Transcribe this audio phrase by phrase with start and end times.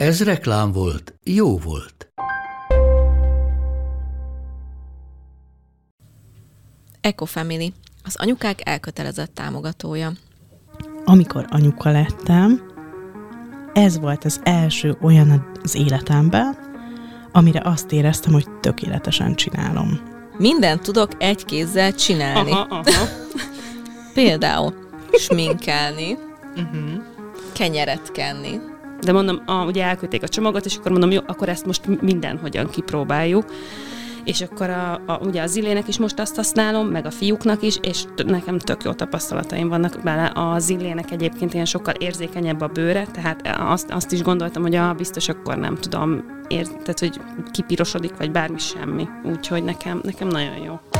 [0.00, 2.12] Ez reklám volt, jó volt.
[7.00, 7.72] Ecofamily,
[8.04, 10.12] az anyukák elkötelezett támogatója.
[11.04, 12.72] Amikor anyuka lettem,
[13.74, 16.56] ez volt az első olyan az életemben,
[17.32, 20.00] amire azt éreztem, hogy tökéletesen csinálom.
[20.38, 22.50] Mindent tudok egy kézzel csinálni.
[22.50, 23.08] Aha, aha.
[24.14, 24.74] Például
[25.18, 26.16] sminkelni,
[26.56, 27.02] uh-huh.
[27.52, 28.69] kenyeret kenni.
[29.02, 32.70] De mondom, a, ugye elküldték a csomagot, és akkor mondom, jó, akkor ezt most mindenhogyan
[32.70, 33.44] kipróbáljuk.
[34.24, 37.78] És akkor a, a, ugye az Zillének is most azt használom, meg a fiúknak is,
[37.82, 40.24] és t- nekem tök jó tapasztalataim vannak bele.
[40.24, 44.94] A Zillének egyébként ilyen sokkal érzékenyebb a bőre, tehát azt, azt is gondoltam, hogy a
[44.94, 49.08] biztos akkor nem tudom, ér, tehát hogy kipirosodik, vagy bármi semmi.
[49.24, 50.99] Úgyhogy nekem, nekem nagyon jó.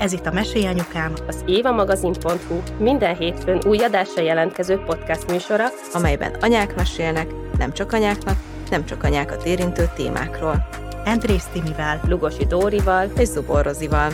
[0.00, 6.76] Ez itt a Mesélyanyukám, Az évamagazin.hu minden hétfőn új adásra jelentkező podcast műsora, amelyben anyák
[6.76, 7.26] mesélnek,
[7.58, 8.36] nem csak anyáknak,
[8.70, 10.68] nem csak anyákat érintő témákról.
[11.04, 14.10] Andrész Timivel, Lugosi Dórival, És Zubor Rozival.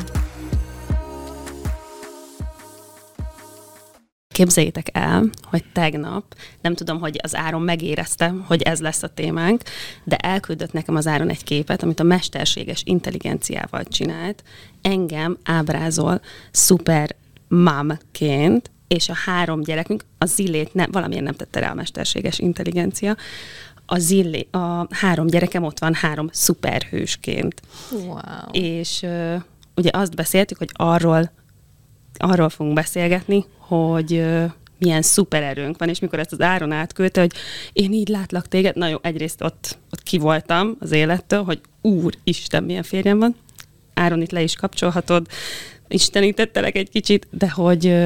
[4.37, 9.63] Képzeljétek el, hogy tegnap, nem tudom, hogy az Áron megérezte, hogy ez lesz a témánk,
[10.05, 14.43] de elküldött nekem az Áron egy képet, amit a mesterséges intelligenciával csinált.
[14.83, 16.21] Engem ábrázol
[16.51, 17.17] szuper
[17.49, 23.17] mamként, és a három gyerekünk, a zillét ne, valamilyen nem tette rá a mesterséges intelligencia,
[23.87, 27.63] a, zillé, a három gyerekem ott van három szuperhősként.
[27.91, 28.19] Wow.
[28.51, 29.07] És
[29.75, 31.31] ugye azt beszéltük, hogy arról,
[32.19, 34.25] arról fogunk beszélgetni, hogy
[34.79, 37.33] milyen szupererőnk van, és mikor ezt az Áron átküldte, hogy
[37.73, 42.15] én így látlak téged, na jó, egyrészt ott, ott ki voltam az élettől, hogy úr,
[42.25, 43.37] Isten, milyen férjem van.
[43.95, 45.27] Áron, itt le is kapcsolhatod,
[45.89, 47.97] istenítettelek egy kicsit, de hogy,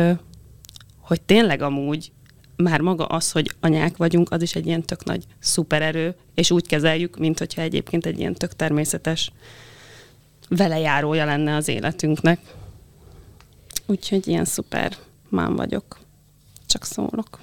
[1.00, 2.12] hogy tényleg amúgy
[2.56, 6.66] már maga az, hogy anyák vagyunk, az is egy ilyen tök nagy szupererő, és úgy
[6.66, 9.32] kezeljük, mint hogyha egyébként egy ilyen tök természetes
[10.48, 12.38] velejárója lenne az életünknek.
[13.90, 14.96] Úgyhogy ilyen szuper
[15.28, 15.98] mám vagyok.
[16.66, 17.40] Csak szólok.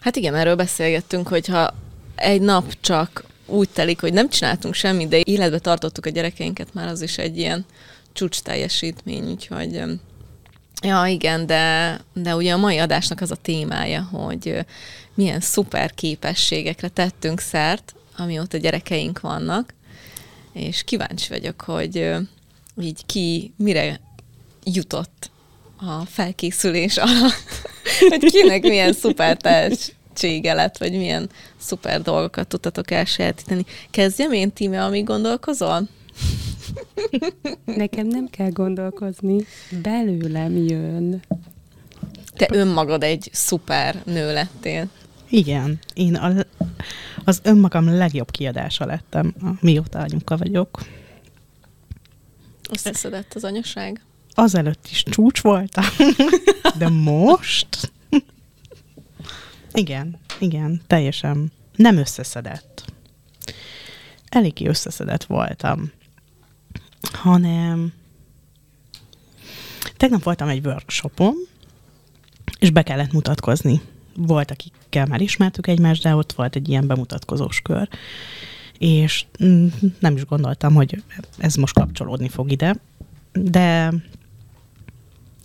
[0.00, 1.74] Hát igen, erről beszélgettünk, hogyha
[2.14, 6.88] egy nap csak úgy telik, hogy nem csináltunk semmit, de életbe tartottuk a gyerekeinket, már
[6.88, 7.64] az is egy ilyen
[8.12, 9.82] csúcs teljesítmény, úgyhogy
[10.82, 14.66] ja igen, de, de ugye a mai adásnak az a témája, hogy
[15.14, 19.74] milyen szuper képességekre tettünk szert, amióta gyerekeink vannak,
[20.52, 22.14] és kíváncsi vagyok, hogy
[22.80, 24.00] így ki mire
[24.64, 25.30] jutott
[25.76, 27.68] a felkészülés alatt,
[28.08, 33.64] hogy kinek milyen szuper tehetsége lett, vagy milyen szuper dolgokat tudtatok elsajátítani.
[33.90, 35.88] Kezdjem én, Tíme, amíg gondolkozol?
[37.64, 39.46] Nekem nem kell gondolkozni,
[39.82, 41.22] belőlem jön.
[42.36, 44.88] Te önmagad egy szuper nő lettél.
[45.28, 46.32] Igen, én a,
[47.24, 50.80] az önmagam legjobb kiadása lettem, mióta anyuka vagyok.
[52.70, 54.00] Összeszedett az anyaság.
[54.34, 55.84] Azelőtt is csúcs voltam,
[56.78, 57.92] de most...
[59.72, 62.84] Igen, igen, teljesen nem összeszedett.
[64.28, 65.90] Eléggé összeszedett voltam,
[67.12, 67.92] hanem
[69.96, 71.34] tegnap voltam egy workshopon,
[72.58, 73.80] és be kellett mutatkozni.
[74.16, 77.88] Volt, akikkel már ismertük egymást, de ott volt egy ilyen bemutatkozós kör.
[78.78, 79.66] És mm,
[79.98, 81.02] nem is gondoltam, hogy
[81.38, 82.76] ez most kapcsolódni fog ide,
[83.32, 83.92] de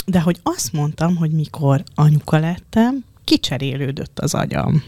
[0.06, 4.84] de hogy azt mondtam, hogy mikor anyuka lettem, kicserélődött az agyam.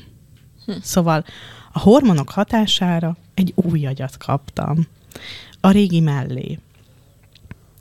[0.65, 0.71] Hm.
[0.81, 1.25] Szóval
[1.71, 4.87] a hormonok hatására egy új agyat kaptam.
[5.61, 6.59] A régi mellé.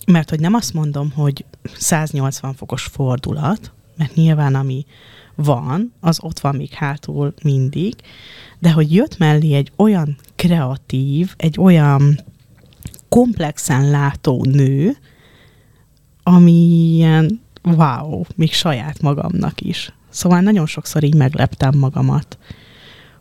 [0.06, 1.44] Mert hogy nem azt mondom, hogy
[1.76, 4.86] 180 fokos fordulat, mert nyilván ami
[5.34, 7.94] van, az ott van még hátul mindig,
[8.58, 12.20] de hogy jött mellé egy olyan kreatív, egy olyan
[13.08, 14.96] komplexen látó nő,
[16.28, 16.52] ami
[16.94, 19.92] ilyen wow, még saját magamnak is.
[20.08, 22.38] Szóval nagyon sokszor így megleptem magamat,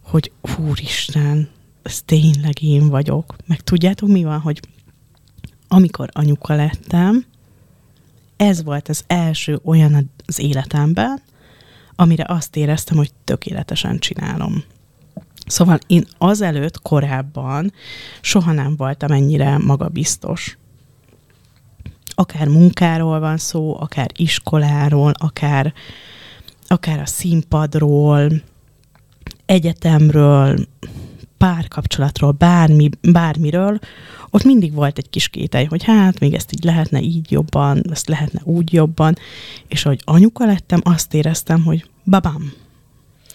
[0.02, 0.32] hogy
[0.68, 1.50] úristen,
[1.84, 3.36] ez tényleg én vagyok.
[3.46, 4.60] Meg tudjátok mi van, hogy
[5.68, 7.26] amikor anyuka lettem,
[8.38, 11.22] ez volt az első olyan az életemben,
[11.96, 14.64] amire azt éreztem, hogy tökéletesen csinálom.
[15.48, 17.74] Szóval én azelőtt korábban
[18.22, 20.58] soha nem voltam ennyire magabiztos.
[22.16, 25.74] Akár munkáról van szó, akár iskoláról, akár,
[26.68, 28.32] akár a színpadról,
[29.46, 30.68] egyetemről,
[31.38, 33.80] párkapcsolatról, bármi, bármiről,
[34.30, 38.08] ott mindig volt egy kis kételj, hogy hát még ezt így lehetne így jobban, ezt
[38.08, 39.16] lehetne úgy jobban,
[39.68, 42.54] és hogy anyuka lettem, azt éreztem, hogy babám,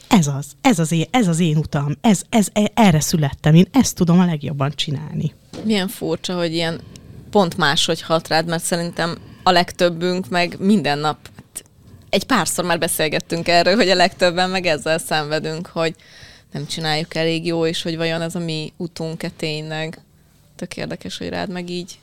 [0.08, 3.94] ez az, ez az én, ez az én utam, ez, ez, erre születtem, én ezt
[3.94, 5.32] tudom a legjobban csinálni.
[5.64, 6.80] Milyen furcsa, hogy ilyen
[7.30, 11.64] pont máshogy hat rád, mert szerintem a legtöbbünk meg minden nap, hát
[12.08, 15.94] egy párszor már beszélgettünk erről, hogy a legtöbben meg ezzel szenvedünk, hogy
[16.52, 20.00] nem csináljuk elég jó, és hogy vajon ez a mi utunk-e tényleg.
[20.56, 21.98] Tök érdekes, hogy rád meg így.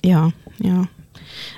[0.00, 0.90] Ja, ja.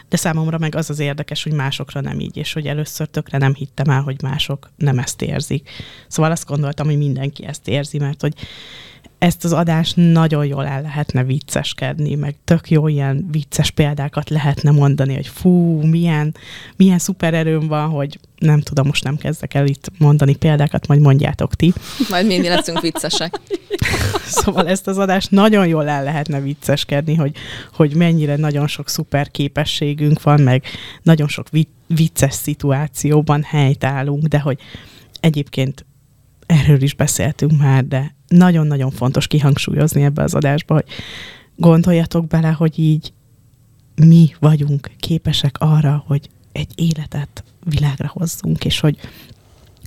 [0.09, 3.55] De számomra meg az az érdekes, hogy másokra nem így, és hogy először tökre nem
[3.55, 5.71] hittem el, hogy mások nem ezt érzik.
[6.09, 8.35] Szóval azt gondoltam, hogy mindenki ezt érzi, mert hogy
[9.25, 14.71] ezt az adást nagyon jól el lehetne vicceskedni, meg tök jó ilyen vicces példákat lehetne
[14.71, 16.35] mondani, hogy fú, milyen,
[16.77, 21.01] milyen szuper erőm van, hogy nem tudom, most nem kezdek el itt mondani példákat, majd
[21.01, 21.73] mondjátok ti.
[22.11, 23.41] Majd mi leszünk viccesek.
[24.43, 27.37] szóval ezt az adást nagyon jól el lehetne vicceskedni, hogy,
[27.73, 30.65] hogy mennyire nagyon sok szuper képességünk van, meg
[31.03, 31.47] nagyon sok
[31.87, 34.59] vicces szituációban helytállunk, de hogy
[35.21, 35.85] egyébként
[36.47, 40.87] erről is beszéltünk már, de nagyon-nagyon fontos kihangsúlyozni ebbe az adásba, hogy
[41.57, 43.13] gondoljatok bele, hogy így
[43.95, 48.99] mi vagyunk képesek arra, hogy egy életet világra hozzunk, és hogy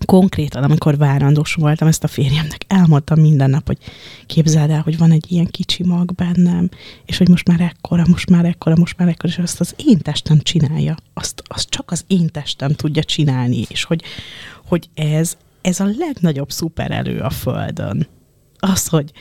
[0.06, 3.78] konkrétan, amikor várandós voltam, ezt a férjemnek elmondtam minden nap, hogy
[4.26, 6.70] képzeld el, hogy van egy ilyen kicsi mag bennem,
[7.06, 9.98] és hogy most már ekkora, most már ekkora, most már ekkora, és azt az én
[9.98, 10.96] testem csinálja.
[11.14, 14.04] Azt, azt csak az én testem tudja csinálni, és hogy,
[14.66, 18.08] hogy ez, ez a legnagyobb szuperelő a Földön.
[18.60, 19.12] Az, hogy,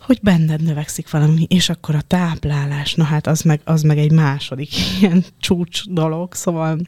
[0.00, 4.12] hogy benned növekszik valami, és akkor a táplálás, na hát az meg, az meg egy
[4.12, 4.70] második
[5.00, 6.80] ilyen csúcs dolog, szóval...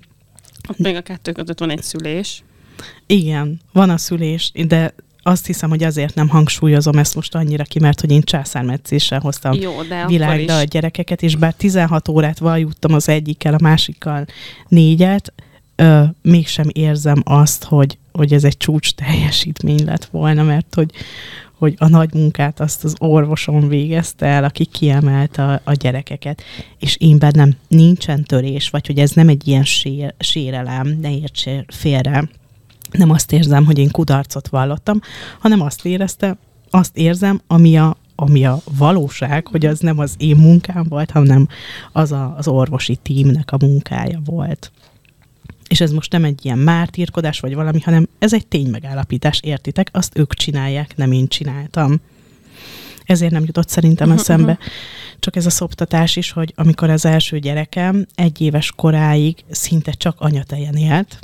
[0.68, 2.42] Ott még a kettő között van egy szülés.
[3.06, 7.78] Igen, van a szülés, de azt hiszem, hogy azért nem hangsúlyozom ezt most annyira ki,
[7.78, 12.94] mert hogy én császármetszéssel hoztam Jó, de világra a gyerekeket, és bár 16 órát valjuttam
[12.94, 14.24] az egyikkel, a másikkal
[14.68, 15.32] négyet,
[15.76, 20.90] ö, mégsem érzem azt, hogy, hogy ez egy csúcs teljesítmény lett volna, mert hogy,
[21.58, 26.42] hogy a nagy munkát azt az orvoson végezte el, aki kiemelte a, a gyerekeket,
[26.78, 31.44] és én bennem nincsen törés, vagy hogy ez nem egy ilyen sér, sérelem, ne érts
[31.66, 32.28] félre,
[32.90, 35.00] nem azt érzem, hogy én kudarcot vallottam,
[35.38, 36.38] hanem azt éreztem,
[36.70, 41.48] azt érzem, ami a, ami a valóság, hogy az nem az én munkám volt, hanem
[41.92, 44.72] az a, az orvosi tímnek a munkája volt.
[45.68, 49.88] És ez most nem egy ilyen mártírkodás vagy valami, hanem ez egy ténymegállapítás, értitek?
[49.92, 52.00] Azt ők csinálják, nem én csináltam.
[53.04, 54.52] Ezért nem jutott szerintem mhm, eszembe.
[54.52, 54.62] Mhm.
[55.18, 60.20] Csak ez a szoptatás is, hogy amikor az első gyerekem egy éves koráig szinte csak
[60.20, 61.18] anyatejen élt,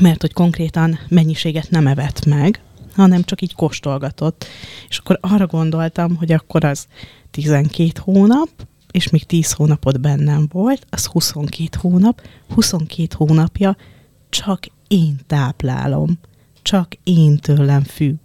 [0.00, 2.60] mert hogy konkrétan mennyiséget nem evett meg,
[2.94, 4.46] hanem csak így kóstolgatott.
[4.88, 6.86] És akkor arra gondoltam, hogy akkor az
[7.30, 8.48] 12 hónap,
[8.90, 12.22] és még 10 hónapot bennem volt, az 22 hónap,
[12.54, 13.76] 22 hónapja
[14.28, 16.18] csak én táplálom,
[16.62, 18.18] csak én tőlem függ.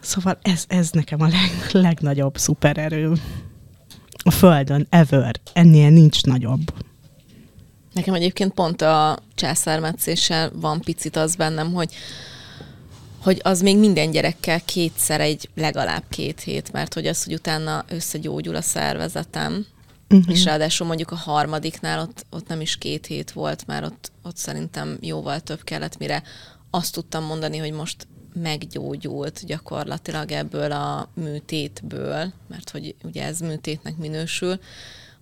[0.00, 3.12] Szóval ez, ez nekem a leg, legnagyobb szupererő.
[4.24, 5.40] A Földön, ever.
[5.52, 6.72] Ennél nincs nagyobb.
[7.92, 11.94] Nekem egyébként pont a császármetszéssel van picit az bennem, hogy
[13.22, 17.84] hogy az még minden gyerekkel kétszer egy legalább két hét, mert hogy az, hogy utána
[17.88, 19.66] összegyógyul a szervezetem,
[20.08, 20.34] uh-huh.
[20.34, 24.36] és ráadásul mondjuk a harmadiknál ott, ott nem is két hét volt, mert ott, ott
[24.36, 26.22] szerintem jóval több kellett, mire
[26.70, 28.06] azt tudtam mondani, hogy most
[28.42, 34.60] meggyógyult gyakorlatilag ebből a műtétből, mert hogy ugye ez műtétnek minősül,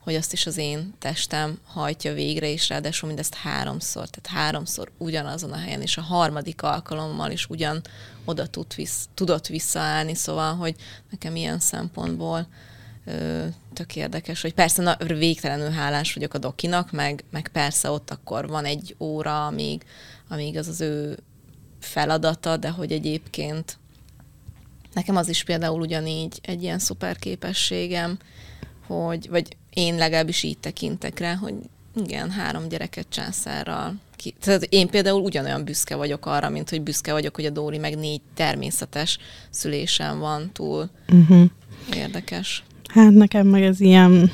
[0.07, 5.53] hogy azt is az én testem hajtja végre, és ráadásul mindezt háromszor, tehát háromszor ugyanazon
[5.53, 7.83] a helyen, és a harmadik alkalommal is ugyan
[8.25, 10.75] oda tud visz, tudott visszaállni, szóval, hogy
[11.11, 12.47] nekem ilyen szempontból
[13.05, 18.11] ö, tök érdekes, hogy persze na, végtelenül hálás vagyok a dokinak, meg, meg persze ott
[18.11, 19.85] akkor van egy óra, amíg,
[20.29, 21.19] amíg az az ő
[21.81, 23.79] feladata, de hogy egyébként
[24.93, 28.19] nekem az is például ugyanígy egy ilyen szuper képességem,
[28.87, 31.55] hogy, vagy én legalábbis így tekintek rá, hogy
[31.95, 33.95] igen, három gyereket császárral.
[34.17, 34.35] Ki.
[34.41, 37.99] Tehát én például ugyanolyan büszke vagyok arra, mint hogy büszke vagyok, hogy a Dóri meg
[37.99, 39.19] négy természetes
[39.51, 40.91] szülésem van túl.
[41.13, 41.45] Uh-huh.
[41.95, 42.65] Érdekes.
[42.89, 44.31] Hát nekem meg ez ilyen,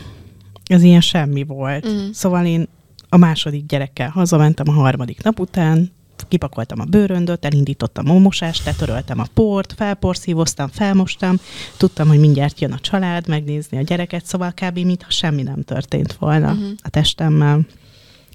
[0.66, 1.86] ez ilyen semmi volt.
[1.86, 2.12] Uh-huh.
[2.12, 2.68] Szóval én
[3.08, 5.92] a második gyerekkel hazamentem a harmadik nap után,
[6.28, 11.36] kipakoltam a bőröndöt, elindítottam a mosást, tetöröltem a port, felporszívoztam, felmostam,
[11.76, 14.78] tudtam, hogy mindjárt jön a család, megnézni a gyereket, szóval kb.
[14.78, 16.70] mintha semmi nem történt volna uh-huh.
[16.82, 17.60] a testemmel.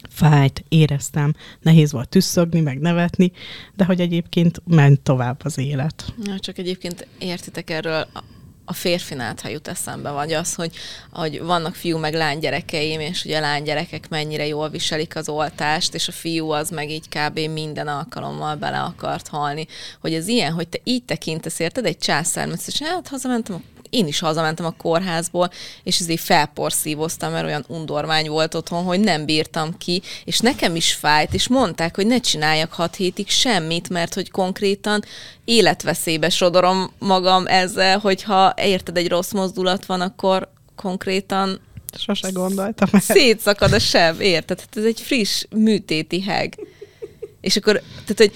[0.10, 3.32] Fájt, éreztem, nehéz volt tüsszögni, meg nevetni,
[3.75, 6.13] de hogy egyébként ment tovább az élet.
[6.24, 8.08] Ja, csak egyébként értitek erről
[8.70, 10.76] a férfinál, ha jut eszembe, vagy az, hogy,
[11.12, 12.40] hogy vannak fiú meg lány
[13.00, 16.90] és ugye a lány gyerekek mennyire jól viselik az oltást, és a fiú az meg
[16.90, 17.40] így kb.
[17.40, 19.68] minden alkalommal bele akart halni.
[20.02, 21.86] Hogy ez ilyen, hogy te így tekintesz, érted?
[21.86, 25.50] Egy császár, és hát hazamentem én is hazamentem a kórházból,
[25.84, 30.94] és ezért felporszívoztam, mert olyan undormány volt otthon, hogy nem bírtam ki, és nekem is
[30.94, 35.03] fájt, és mondták, hogy ne csináljak hat hétig semmit, mert hogy konkrétan
[35.46, 41.60] életveszélybe sodorom magam ezzel, hogyha érted, egy rossz mozdulat van, akkor konkrétan
[41.98, 42.89] Sose gondoltam.
[43.00, 44.58] Szétszakad a seb, érted?
[44.58, 46.60] Tehát ez egy friss műtéti heg.
[47.41, 48.32] És akkor, tehát, hogy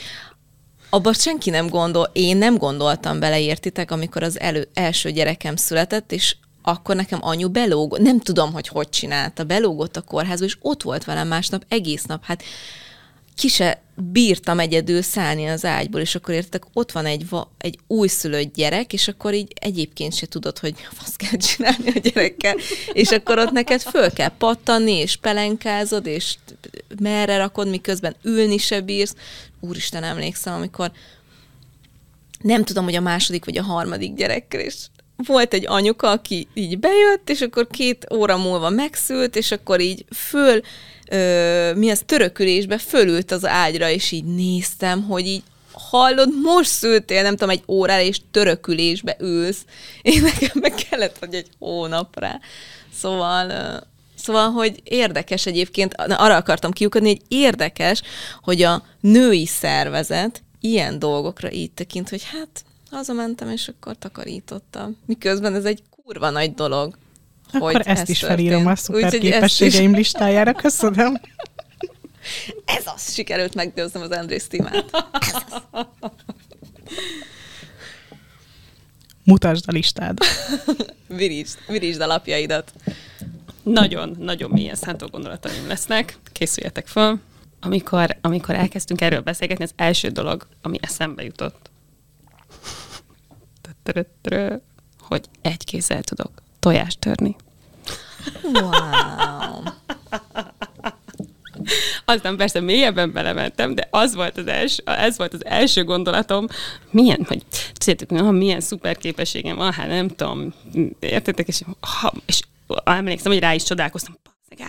[0.94, 6.12] abban senki nem gondol, én nem gondoltam bele, értitek, amikor az elő, első gyerekem született,
[6.12, 10.84] és akkor nekem anyu belógott, nem tudom, hogy hogy csinálta, belógott a kórházba, és ott
[10.84, 12.44] volt velem másnap, egész nap, hát
[13.36, 17.80] ki se bírtam egyedül szállni az ágyból, és akkor értek, ott van egy, va, egy
[17.88, 22.56] újszülött gyerek, és akkor így egyébként se tudod, hogy azt kell csinálni a gyerekkel,
[22.94, 26.36] és akkor ott neked föl kell pattanni, és pelenkázod, és
[27.00, 29.16] merre rakod, miközben ülni se bírsz.
[29.60, 30.92] Úristen, emlékszem, amikor
[32.42, 34.76] nem tudom, hogy a második vagy a harmadik gyerekkel, és
[35.26, 40.06] volt egy anyuka, aki így bejött, és akkor két óra múlva megszült, és akkor így
[40.16, 40.62] föl
[41.10, 47.22] ö, mi az törökülésbe fölült az ágyra, és így néztem, hogy így hallod, most szültél,
[47.22, 49.66] nem tudom, egy órára, és törökülésbe ülsz.
[50.02, 52.40] Én nekem meg kellett, hogy egy hónapra.
[52.94, 53.52] Szóval,
[54.16, 58.02] szóval, hogy érdekes egyébként, arra akartam kiukadni, hogy érdekes,
[58.42, 64.98] hogy a női szervezet ilyen dolgokra így tekint, hogy hát hazamentem, és akkor takarítottam.
[65.06, 66.98] Miközben ez egy kurva nagy dolog.
[67.54, 68.40] Akkor hogy ezt is történt.
[68.40, 69.98] felírom a szuper képességeim is...
[69.98, 71.22] listájára, köszönöm.
[72.66, 74.86] Ez az, sikerült meggyőznöm az Andrész Timát.
[79.24, 80.18] Mutasd a listád.
[81.08, 82.74] virítsd, virítsd a lapjaidat.
[83.64, 86.18] Nagyon, nagyon mélyen szántó gondolataim lesznek.
[86.32, 87.22] Készüljetek fel.
[87.60, 91.71] Amikor, amikor elkezdtünk erről beszélgetni, az első dolog, ami eszembe jutott,
[95.00, 97.36] hogy egy kézzel tudok tojást törni.
[98.44, 99.64] Wow.
[102.06, 106.48] Aztán persze mélyebben belementem, de az volt az első, ez volt az első gondolatom,
[106.90, 110.54] milyen, hogy tudjátok, ha milyen szuper képességem van, hát nem tudom,
[111.00, 112.42] értetek, és, ha, és
[112.84, 114.20] emlékszem, hogy rá is csodálkoztam,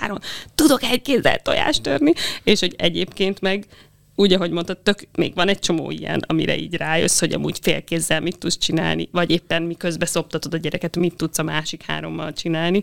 [0.00, 0.20] Áron,
[0.54, 3.66] tudok egy kézzel tojást törni, és hogy egyébként meg
[4.14, 8.20] úgy, ahogy mondtad, tök, még van egy csomó ilyen, amire így rájössz, hogy amúgy félkézzel
[8.20, 12.82] mit tudsz csinálni, vagy éppen miközben szoptatod a gyereket, mit tudsz a másik hárommal csinálni.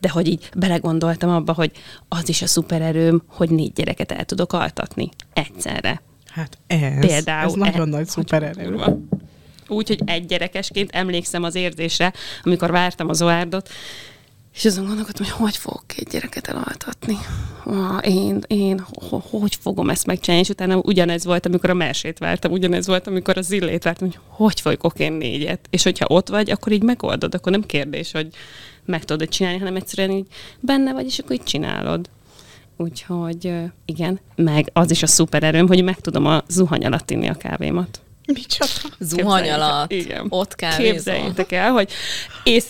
[0.00, 1.70] De hogy így belegondoltam abba, hogy
[2.08, 6.02] az is a szupererőm, hogy négy gyereket el tudok altatni egyszerre.
[6.26, 8.80] Hát ez, Például ez nagyon e, nagy szupererő.
[9.68, 12.12] Úgyhogy egy gyerekesként emlékszem az érzésre,
[12.42, 13.68] amikor vártam az Oárdot,
[14.54, 17.16] és azon gondolkodtam, hogy hogy fogok két gyereket elaltatni.
[17.64, 22.52] Ah, én, én hogy fogom ezt megcsinálni, és utána ugyanez volt, amikor a mersét vártam,
[22.52, 25.60] ugyanez volt, amikor a zillét vártam, hogy hogy fogok én négyet.
[25.70, 28.28] És hogyha ott vagy, akkor így megoldod, akkor nem kérdés, hogy
[28.84, 30.26] meg tudod csinálni, hanem egyszerűen így
[30.60, 32.08] benne vagy, és akkor így csinálod.
[32.76, 33.52] Úgyhogy
[33.84, 37.34] igen, meg az is a szuper erőm, hogy meg tudom a zuhany alatt inni a
[37.34, 38.00] kávémat.
[38.26, 38.94] Micsoda?
[38.98, 39.92] Zuhany alatt?
[39.92, 40.26] Igen.
[40.28, 40.92] Ott kávézol.
[40.92, 41.90] Képzeljétek el, hogy
[42.44, 42.64] és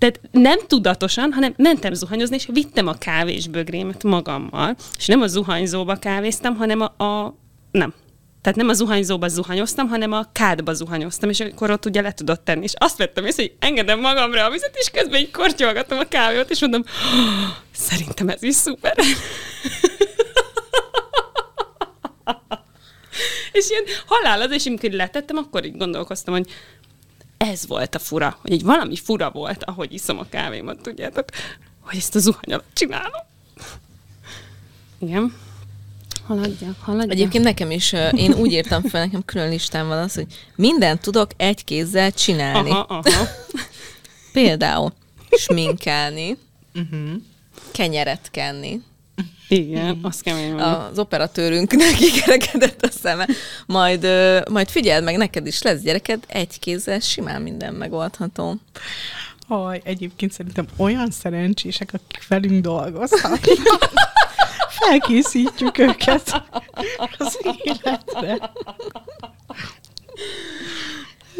[0.00, 5.94] tehát nem tudatosan, hanem mentem zuhanyozni, és vittem a kávésbögrémet magammal, és nem a zuhanyzóba
[5.96, 7.34] kávéztam, hanem a, a
[7.70, 7.94] nem,
[8.42, 12.44] tehát nem a zuhanyzóba zuhanyoztam, hanem a kádba zuhanyoztam, és akkor ott ugye le tudott
[12.44, 12.62] tenni.
[12.64, 16.50] És azt vettem észre, hogy engedem magamra a vizet, és közben így kortyolgatom a kávét,
[16.50, 16.84] és mondom,
[17.72, 18.94] szerintem ez is szuper.
[23.52, 26.46] és ilyen halál az, és amikor letettem, akkor így gondolkoztam, hogy
[27.44, 31.24] ez volt a fura, hogy egy valami fura volt, ahogy iszom a kávémat, tudjátok,
[31.80, 33.22] hogy ezt a zuhany alatt csinálom.
[34.98, 35.34] Igen.
[36.26, 37.12] Haladjak, haladjak.
[37.12, 41.30] Egyébként nekem is, én úgy írtam fel, nekem külön listám van az, hogy mindent tudok
[41.36, 42.70] egy kézzel csinálni.
[42.70, 43.26] Aha, aha.
[44.32, 44.92] Például
[45.30, 46.36] sminkelni,
[47.72, 48.80] kenyeret kenni.
[49.48, 50.62] Igen, az kemény van.
[50.62, 53.26] Az operatőrünknek kikerekedett a szeme.
[53.66, 54.06] Majd,
[54.50, 58.56] majd figyeld meg, neked is lesz gyereked, egy kézzel simán minden megoldható.
[59.48, 63.40] Haj, egyébként szerintem olyan szerencsések, akik velünk dolgoznak.
[64.80, 66.42] Felkészítjük őket
[67.18, 68.50] az életre.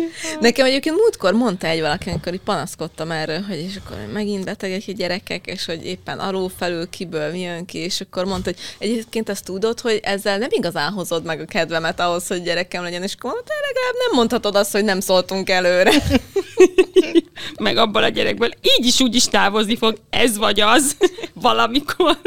[0.41, 4.83] Nekem egyébként múltkor mondta egy valaki, amikor így panaszkodtam erről, hogy és akkor megint betegek
[4.87, 8.61] a gyerekek, és hogy éppen alul felül kiből mi jön ki, és akkor mondta, hogy
[8.79, 13.03] egyébként azt tudod, hogy ezzel nem igazán hozod meg a kedvemet ahhoz, hogy gyerekem legyen,
[13.03, 15.93] és akkor mondta, legalább nem mondhatod azt, hogy nem szóltunk előre.
[17.59, 20.97] Meg abból a gyerekből így is úgy is távozni fog, ez vagy az,
[21.35, 22.19] valamikor.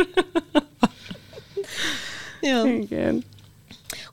[2.42, 2.66] ja.
[2.66, 3.24] Igen.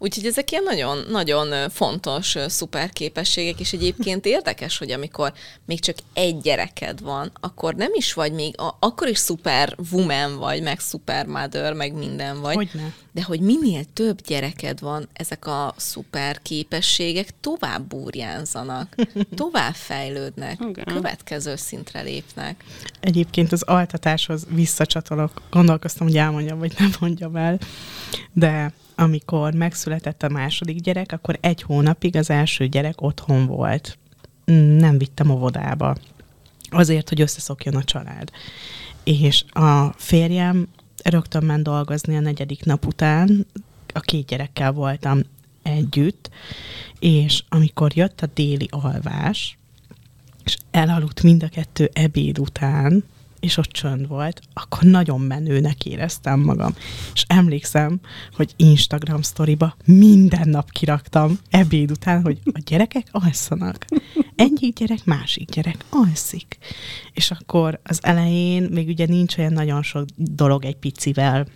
[0.03, 5.33] Úgyhogy ezek ilyen nagyon, nagyon ö, fontos, szuper képességek, és egyébként érdekes, hogy amikor
[5.67, 10.39] még csak egy gyereked van, akkor nem is vagy még, a, akkor is szuper woman
[10.39, 12.55] vagy, meg szuper mother, meg minden vagy.
[12.55, 12.95] Hogyne.
[13.13, 18.95] De hogy minél több gyereked van, ezek a szuper képességek tovább burjánzanak,
[19.35, 20.85] tovább fejlődnek, Igen.
[20.85, 22.65] következő szintre lépnek.
[23.01, 25.43] Egyébként az altatáshoz visszacsatolok.
[25.51, 27.59] Gondolkoztam, hogy elmondjam, vagy nem mondjam el.
[28.33, 33.99] De amikor megszületett a második gyerek, akkor egy hónapig az első gyerek otthon volt.
[34.79, 35.97] Nem vittem óvodába.
[36.71, 38.31] Azért, hogy összeszokjon a család.
[39.05, 40.69] És a férjem
[41.03, 43.47] rögtön ment dolgozni a negyedik nap után,
[43.95, 45.21] a két gyerekkel voltam
[45.63, 46.31] együtt,
[46.99, 49.59] és amikor jött a déli alvás,
[50.45, 53.05] és elaludt mind a kettő ebéd után,
[53.41, 56.75] és ott csönd volt, akkor nagyon menőnek éreztem magam.
[57.15, 58.01] És emlékszem,
[58.33, 63.85] hogy Instagram sztoriba minden nap kiraktam ebéd után, hogy a gyerekek alszanak.
[64.41, 66.59] Egyik gyerek, másik gyerek alszik.
[67.13, 71.47] És akkor az elején még ugye nincs olyan nagyon sok dolog egy picivel,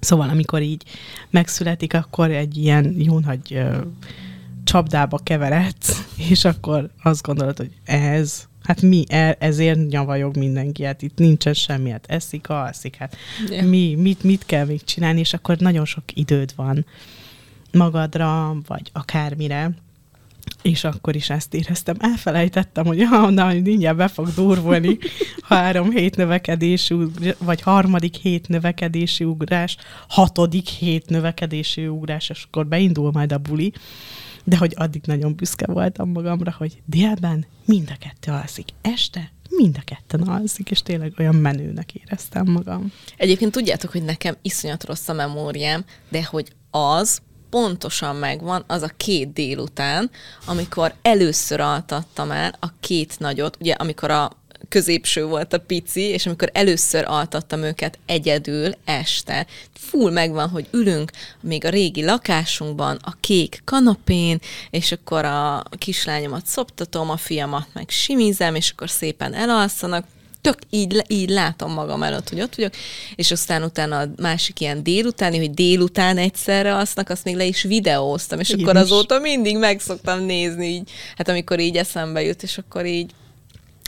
[0.00, 0.82] Szóval amikor így
[1.30, 3.80] megszületik, akkor egy ilyen jó nagy ö,
[4.64, 11.02] csapdába keveredsz, és akkor azt gondolod, hogy ez, hát mi, e- ezért nyavajog mindenki, hát
[11.02, 13.16] itt nincsen semmi, hát eszik, alszik, hát
[13.50, 13.68] Ja.
[13.68, 16.86] mi, mit, mit kell még csinálni, és akkor nagyon sok időd van
[17.72, 19.70] magadra, vagy akármire,
[20.62, 21.96] és akkor is ezt éreztem.
[21.98, 24.98] Elfelejtettem, hogy ah, na, mindjárt be fog durvulni
[25.48, 29.76] három hét növekedési, ugr- vagy harmadik hét növekedési ugrás,
[30.08, 33.72] hatodik hét növekedési ugrás, és akkor beindul majd a buli.
[34.44, 39.76] De hogy addig nagyon büszke voltam magamra, hogy délben mind a kettő alszik, este mind
[39.78, 42.92] a ketten alszik, és tényleg olyan menőnek éreztem magam.
[43.16, 47.20] Egyébként tudjátok, hogy nekem iszonyat rossz a memóriám, de hogy az
[47.54, 50.10] pontosan megvan, az a két délután,
[50.46, 54.30] amikor először altattam el a két nagyot, ugye amikor a
[54.68, 61.10] középső volt a pici, és amikor először altattam őket egyedül este, full megvan, hogy ülünk
[61.40, 64.38] még a régi lakásunkban, a kék kanapén,
[64.70, 70.06] és akkor a kislányomat szoptatom, a fiamat meg simizem, és akkor szépen elalszanak,
[70.44, 72.72] tök így, így látom magam előtt, hogy ott vagyok,
[73.14, 77.62] és aztán utána a másik ilyen délutáni, hogy délután egyszerre alsznak, azt még le is
[77.62, 78.80] videóztam, és Én akkor is.
[78.80, 83.10] azóta mindig meg szoktam nézni, így, hát amikor így eszembe jut, és akkor így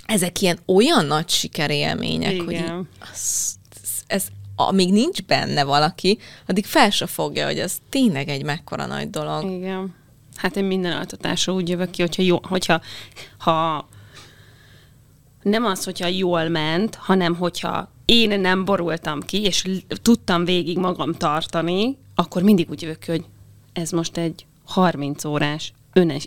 [0.07, 2.89] ezek ilyen olyan nagy sikerélmények, hogy így, Igen.
[3.13, 3.55] az,
[4.07, 4.25] ez,
[4.57, 9.51] amíg nincs benne valaki, addig fel se fogja, hogy ez tényleg egy mekkora nagy dolog.
[9.51, 9.95] Igen.
[10.37, 12.81] Hát én minden altatásra úgy jövök ki, hogyha, jó, hogyha
[13.39, 13.89] ha
[15.49, 19.65] nem az, hogyha jól ment, hanem hogyha én nem borultam ki, és
[20.03, 23.25] tudtam végig magam tartani, akkor mindig úgy jövök hogy
[23.73, 25.73] ez most egy 30 órás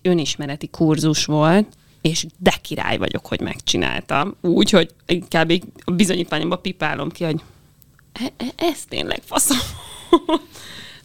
[0.01, 1.67] önismereti kurzus volt,
[2.01, 4.35] és de király vagyok, hogy megcsináltam.
[4.41, 5.51] Úgy, hogy inkább
[5.83, 7.41] a bizonyítványomba pipálom ki, hogy
[8.13, 9.57] e- e- ez tényleg faszom.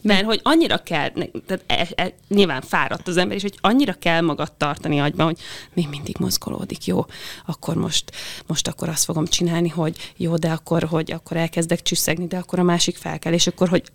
[0.05, 1.09] Mert hogy annyira kell,
[1.45, 5.39] tehát e, e, nyilván fáradt az ember, és hogy annyira kell magad tartani agyban, hogy
[5.73, 7.05] még mindig mozgolódik, jó,
[7.45, 8.11] akkor most,
[8.47, 12.59] most akkor azt fogom csinálni, hogy jó, de akkor, hogy akkor elkezdek csüsszegni, de akkor
[12.59, 13.91] a másik fel kell, és akkor, hogy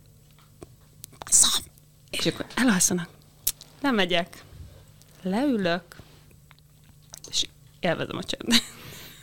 [1.30, 1.64] szam,
[2.10, 3.08] és akkor elalszanak.
[3.80, 4.44] Nem megyek.
[5.22, 5.96] Leülök,
[7.30, 7.44] és
[7.80, 8.62] élvezem a csendet.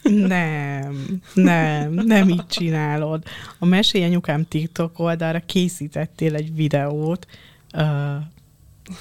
[0.10, 3.24] Nem, nem, nem így csinálod.
[3.60, 7.28] A Mesélj Anyukám TikTok oldalra készítettél egy videót,
[7.74, 7.86] uh,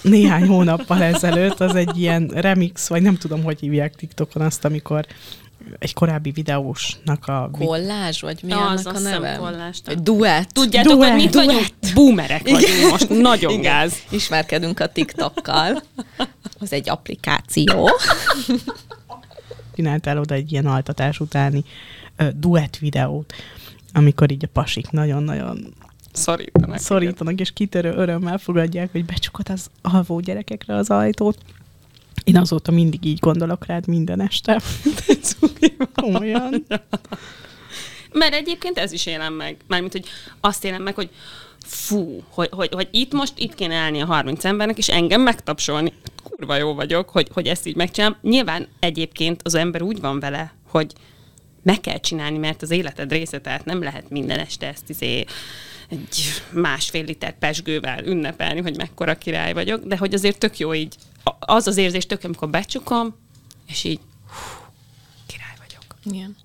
[0.02, 5.06] néhány hónappal ezelőtt, az egy ilyen remix, vagy nem tudom, hogy hívják TikTokon azt, amikor
[5.78, 7.50] egy korábbi videósnak a...
[7.52, 9.36] Kollázs, vagy mi Az, annak azt a neve?
[9.36, 9.78] kollázs.
[9.84, 10.48] Vagy duett.
[10.48, 11.46] Tudjátok, Duett, hogy mit duett.
[11.46, 11.66] vagyunk?
[11.94, 13.08] Boomerek vagyunk most.
[13.08, 13.62] Nagyon Igen.
[13.62, 13.94] gáz.
[14.10, 15.82] Ismerkedünk a TikTokkal.
[16.60, 17.90] Az egy applikáció.
[19.76, 21.64] Csináltál oda egy ilyen altatás utáni
[22.16, 23.32] ö, duett videót,
[23.92, 25.74] amikor így a pasik nagyon-nagyon
[26.12, 26.78] Szorítanak.
[26.78, 31.38] szorítanak, és kitörő örömmel fogadják, hogy becsukod az alvó gyerekekre az ajtót.
[32.24, 34.60] Én azóta mindig így gondolok rád minden este.
[36.02, 36.66] Komolyan.
[38.12, 39.56] Mert egyébként ez is élem meg.
[39.66, 40.06] Mármint, hogy
[40.40, 41.10] azt élem meg, hogy
[41.64, 45.92] fú, hogy, hogy, hogy itt most itt kéne állni a 30 embernek, és engem megtapsolni.
[46.30, 48.16] Kurva jó vagyok, hogy, hogy ezt így megcsinálom.
[48.22, 50.92] Nyilván egyébként az ember úgy van vele, hogy
[51.62, 55.24] meg kell csinálni, mert az életed része, tehát nem lehet minden este ezt izé
[55.88, 60.94] egy másfél liter pesgővel ünnepelni, hogy mekkora király vagyok, de hogy azért tök jó így,
[61.38, 63.16] az az érzés tök, amikor becsukom,
[63.66, 64.66] és így hú,
[65.26, 66.16] király vagyok.
[66.16, 66.36] Igen.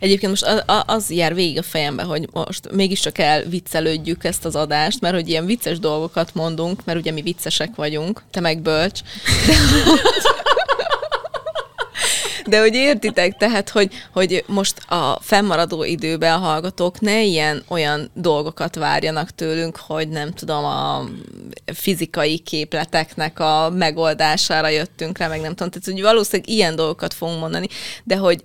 [0.00, 5.14] Egyébként most az, jár végig a fejembe, hogy most mégiscsak elviccelődjük ezt az adást, mert
[5.14, 9.00] hogy ilyen vicces dolgokat mondunk, mert ugye mi viccesek vagyunk, te meg bölcs.
[12.46, 17.62] De, de hogy értitek, tehát, hogy, hogy most a fennmaradó időben a hallgatók ne ilyen
[17.68, 21.04] olyan dolgokat várjanak tőlünk, hogy nem tudom, a
[21.74, 27.40] fizikai képleteknek a megoldására jöttünk rá, meg nem tudom, tehát hogy valószínűleg ilyen dolgokat fogunk
[27.40, 27.66] mondani,
[28.04, 28.44] de hogy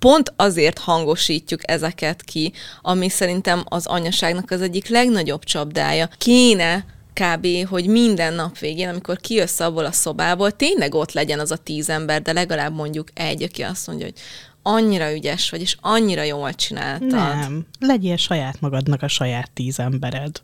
[0.00, 6.08] pont azért hangosítjuk ezeket ki, ami szerintem az anyaságnak az egyik legnagyobb csapdája.
[6.18, 11.50] Kéne kb., hogy minden nap végén, amikor kijössz abból a szobából, tényleg ott legyen az
[11.50, 14.18] a tíz ember, de legalább mondjuk egy, aki azt mondja, hogy
[14.62, 17.10] annyira ügyes vagy, és annyira jól csináltad.
[17.10, 17.66] Nem.
[17.80, 20.42] Legyél saját magadnak a saját tíz embered.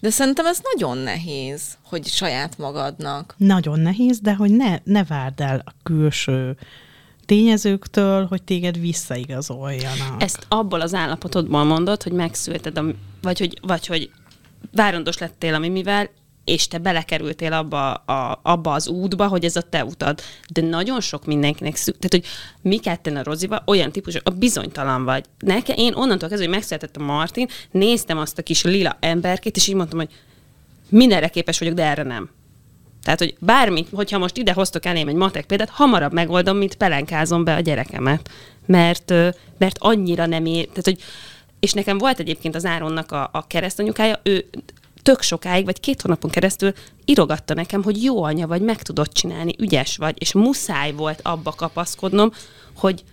[0.00, 3.34] De szerintem ez nagyon nehéz, hogy saját magadnak.
[3.36, 6.56] Nagyon nehéz, de hogy ne, ne várd el a külső
[7.26, 10.22] tényezőktől, hogy téged visszaigazoljanak.
[10.22, 12.84] Ezt abból az állapotodból mondod, hogy megszülted, a,
[13.22, 14.10] vagy, hogy, vagy hogy
[14.72, 16.10] várandós lettél a Mimivel,
[16.44, 20.20] és te belekerültél abba, a, abba az útba, hogy ez a te utad.
[20.52, 22.24] De nagyon sok mindenkinek szük, tehát, hogy
[22.70, 25.24] mi ketten a Rozival olyan típus, a bizonytalan vagy.
[25.38, 29.68] Nekem, én onnantól kezdve, hogy megszületett a Martin, néztem azt a kis lila emberkét, és
[29.68, 30.10] így mondtam, hogy
[30.88, 32.30] mindenre képes vagyok, de erre nem.
[33.02, 37.44] Tehát, hogy bármi, hogyha most ide hoztok elém egy matek példát, hamarabb megoldom, mint pelenkázom
[37.44, 38.30] be a gyerekemet.
[38.66, 39.10] Mert,
[39.58, 41.02] mert annyira nem ér, tehát, hogy,
[41.60, 44.44] és nekem volt egyébként az Áronnak a, a keresztanyukája, ő
[45.02, 46.72] tök sokáig, vagy két hónapon keresztül
[47.04, 51.50] írogatta nekem, hogy jó anya vagy, meg tudod csinálni, ügyes vagy, és muszáj volt abba
[51.50, 52.32] kapaszkodnom,
[52.76, 53.04] hogy,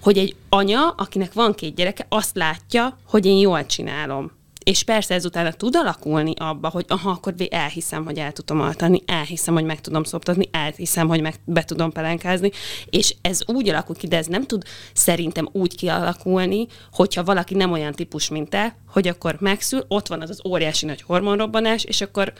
[0.00, 4.37] hogy egy anya, akinek van két gyereke, azt látja, hogy én jól csinálom.
[4.64, 9.54] És persze ezután tud alakulni abba, hogy aha, akkor elhiszem, hogy el tudom altani, elhiszem,
[9.54, 12.50] hogy meg tudom szoptatni, elhiszem, hogy meg be tudom pelenkázni,
[12.90, 17.72] és ez úgy alakul ki, de ez nem tud szerintem úgy kialakulni, hogyha valaki nem
[17.72, 22.00] olyan típus, mint te, hogy akkor megszül, ott van az az óriási nagy hormonrobbanás, és
[22.00, 22.32] akkor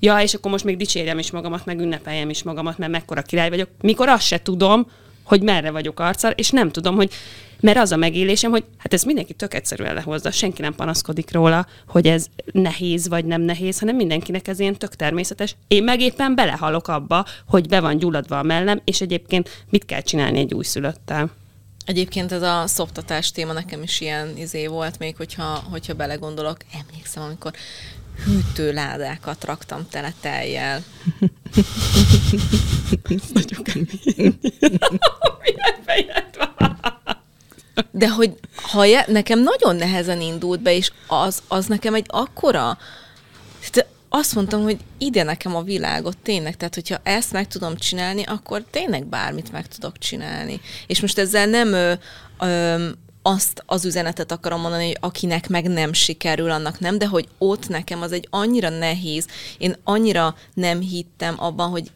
[0.00, 3.48] ja, és akkor most még dicsérjem is magamat, meg ünnepeljem is magamat, mert mekkora király
[3.48, 4.86] vagyok, mikor azt se tudom,
[5.24, 7.12] hogy merre vagyok arccal, és nem tudom, hogy
[7.62, 11.66] mert az a megélésem, hogy hát ez mindenki tök egyszerűen lehozza, senki nem panaszkodik róla,
[11.88, 15.56] hogy ez nehéz vagy nem nehéz, hanem mindenkinek ez ilyen tök természetes.
[15.68, 20.00] Én meg éppen belehalok abba, hogy be van gyulladva a mellem, és egyébként mit kell
[20.00, 21.30] csinálni egy újszülöttel.
[21.86, 26.56] Egyébként ez a szoptatás téma nekem is ilyen izé volt, még hogyha, hogyha belegondolok.
[26.72, 27.52] Emlékszem, amikor
[28.24, 30.82] hűtőládákat raktam tele teljel.
[37.90, 42.78] De hogy ha je, nekem nagyon nehezen indult be, és az, az nekem egy akkora...
[44.14, 48.64] Azt mondtam, hogy ide nekem a világot tényleg, tehát hogyha ezt meg tudom csinálni, akkor
[48.70, 50.60] tényleg bármit meg tudok csinálni.
[50.86, 51.92] És most ezzel nem ö,
[52.40, 52.88] ö,
[53.22, 57.68] azt az üzenetet akarom mondani, hogy akinek meg nem sikerül, annak nem, de hogy ott
[57.68, 59.26] nekem az egy annyira nehéz,
[59.58, 61.90] én annyira nem hittem abban, hogy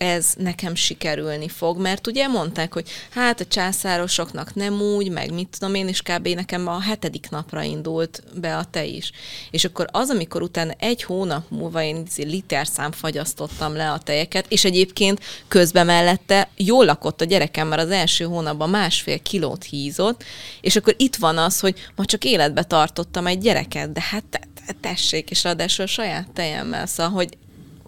[0.00, 5.56] ez nekem sikerülni fog, mert ugye mondták, hogy hát a császárosoknak nem úgy, meg mit
[5.58, 6.28] tudom én, és kb.
[6.28, 9.12] nekem a hetedik napra indult be a te is.
[9.50, 14.46] És akkor az, amikor utána egy hónap múlva én izé literszám fagyasztottam le a tejeket,
[14.48, 20.24] és egyébként közben mellette jól lakott a gyerekem, mert az első hónapban másfél kilót hízott,
[20.60, 24.40] és akkor itt van az, hogy ma csak életbe tartottam egy gyereket, de hát te,
[24.66, 27.38] te, tessék, és ráadásul a saját tejemmel, szóval, hogy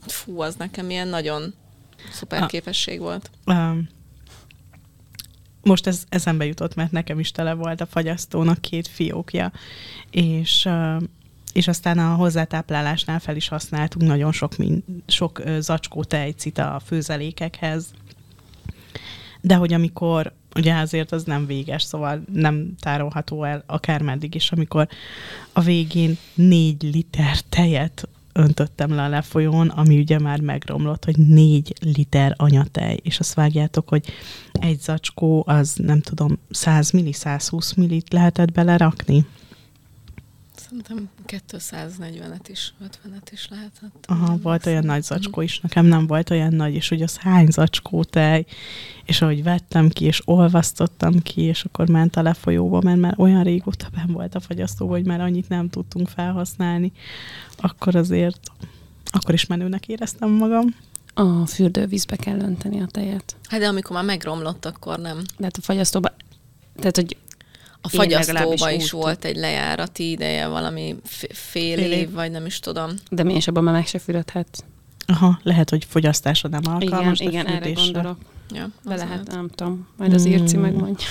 [0.06, 1.54] fú, az nekem ilyen nagyon
[2.10, 2.48] szuper Ah.
[2.48, 3.30] képesség volt.
[3.46, 3.88] Um,
[5.62, 9.52] most ez eszembe jutott, mert nekem is tele volt a fagyasztónak két fiókja,
[10.10, 11.02] és uh,
[11.52, 17.90] és aztán a hozzátáplálásnál fel is használtunk nagyon sok, min, sok zacskó tejcit a főzelékekhez.
[19.40, 24.88] De hogy amikor, ugye azért az nem véges, szóval nem tárolható el akármeddig is, amikor
[25.52, 31.74] a végén négy liter tejet öntöttem le a lefolyón, ami ugye már megromlott, hogy négy
[31.80, 34.04] liter anyatej, és azt vágjátok, hogy
[34.52, 39.26] egy zacskó az nem tudom, 100 milli, 120 millit lehetett belerakni.
[40.72, 44.04] Szerintem 240-et is, 50-et is lehetett.
[44.06, 47.46] Aha, volt olyan nagy zacskó is, nekem nem volt olyan nagy, és hogy az hány
[47.50, 48.46] zacskó tej,
[49.04, 53.42] és ahogy vettem ki, és olvasztottam ki, és akkor ment a lefolyóba, mert már olyan
[53.42, 56.92] régóta ben volt a fagyasztó, hogy már annyit nem tudtunk felhasználni,
[57.56, 58.50] akkor azért,
[59.04, 60.74] akkor is menőnek éreztem magam.
[61.14, 63.36] A fürdővízbe kell önteni a tejet.
[63.48, 65.16] Hát de amikor már megromlott, akkor nem.
[65.38, 66.14] De hát a fagyasztóba,
[66.76, 67.16] tehát hogy
[67.84, 71.92] A fagyasztóba úgy is tud- volt egy lejárati ideje, valami fél, Fél év.
[71.92, 72.90] év, vagy nem is tudom.
[73.10, 74.64] de mi is abban már meg se fürödhet.
[75.06, 78.18] Aha, lehet, hogy fogyasztásra nem Igen, alkalmas, de igen, erre gondolok.
[78.54, 79.86] Ja, Be lehet, nem tudom.
[79.96, 80.30] Majd az Mm.
[80.32, 81.06] Irci megmondja.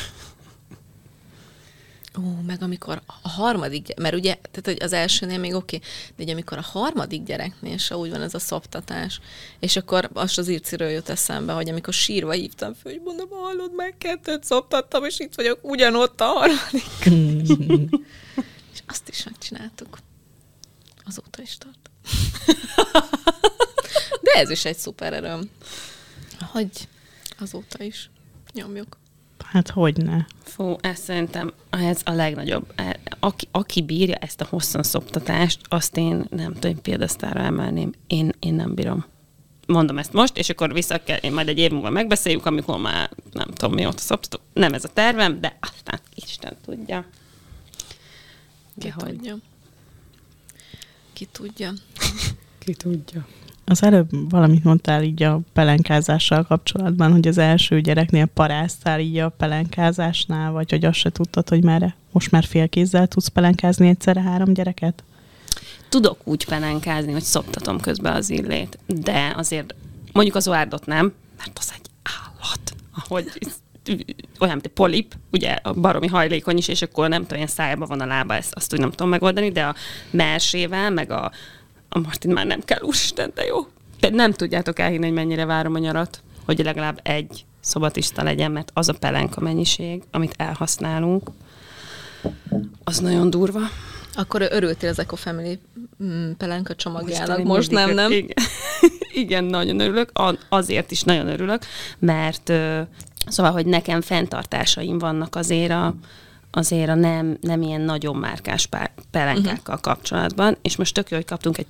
[2.18, 6.24] Ó, meg amikor a harmadik, mert ugye, tehát hogy az elsőnél még oké, okay, de
[6.24, 9.20] ugye amikor a harmadik gyereknél se úgy van ez a szoptatás,
[9.60, 13.76] és akkor azt az Irciről jött eszembe, hogy amikor sírva hívtam föl, hogy mondom, hallod,
[13.76, 17.06] meg kettőt szoptattam, és itt vagyok ugyanott a harmadik.
[18.74, 19.98] és azt is megcsináltuk.
[21.06, 21.90] Azóta is tart.
[24.24, 25.50] de ez is egy szuper öröm,
[26.40, 26.88] hogy
[27.40, 28.10] azóta is
[28.54, 28.98] nyomjuk.
[29.52, 30.18] Hát hogy ne.
[30.44, 32.72] Fú, ez szerintem ez a legnagyobb.
[32.76, 37.92] E- Aki, aki bírja ezt a hosszanszoptatást, azt én nem tudom, példasztára emelném.
[38.08, 39.06] Én, én nem bírom.
[39.68, 43.10] Mondom ezt most, és akkor vissza kell, én majd egy év múlva megbeszéljük, amikor már
[43.32, 44.42] nem tudom mióta szoptatok.
[44.54, 47.06] Nem ez a tervem, de aztán Isten tudja.
[48.80, 49.36] Ki De hogy- tudja.
[51.14, 51.72] Ki tudja.
[52.60, 53.28] Ki tudja.
[53.72, 59.30] Az előbb valamit mondtál így a pelenkázással kapcsolatban, hogy az első gyereknél paráztál így a
[59.30, 64.54] pelenkázásnál, vagy hogy azt se tudtad, hogy merre most már félkézzel tudsz pelenkázni egyszerre három
[64.54, 65.04] gyereket?
[65.90, 69.76] Tudok úgy pelenkázni, hogy szoptatom közben az illét, de azért
[70.12, 72.74] mondjuk az oárdot nem, mert az egy állat,
[73.06, 73.32] ahogy
[74.40, 77.88] olyan, mint egy polip, ugye a baromi hajlékony is, és akkor nem tudom, ilyen szájában
[77.88, 79.76] van a lába, ezt azt úgy nem tudom megoldani, de a
[80.10, 81.32] mersével, meg a,
[81.94, 83.68] a Martin már nem kell, úristen, de jó.
[84.00, 88.72] De nem tudjátok elhinni, hogy mennyire várom a nyarat, hogy legalább egy szobatista legyen, mert
[88.74, 91.30] az a pelenka mennyiség, amit elhasználunk,
[92.84, 93.60] az nagyon durva.
[94.14, 95.60] Akkor örültél az Eco Family
[96.04, 97.38] mm, pelenka csomagjának.
[97.38, 98.12] Most, Most, nem, nem?
[98.12, 98.38] Igen.
[99.14, 100.12] Igen, nagyon örülök.
[100.50, 101.64] Azért is nagyon örülök,
[102.00, 102.52] mert
[103.28, 105.96] szóval, hogy nekem fenntartásaim vannak azért a,
[106.52, 109.82] azért a nem, nem ilyen nagyon márkás pár, pelenkákkal uh-huh.
[109.82, 111.68] kapcsolatban, és most tök jó, hogy kaptunk egy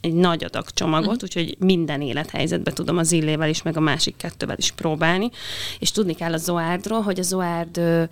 [0.00, 1.22] egy nagy adag csomagot, uh-huh.
[1.22, 5.30] úgyhogy minden élethelyzetben tudom az illével is, meg a másik kettővel is próbálni.
[5.78, 8.02] És tudni kell a Zoárdról, hogy a Zoárd ö,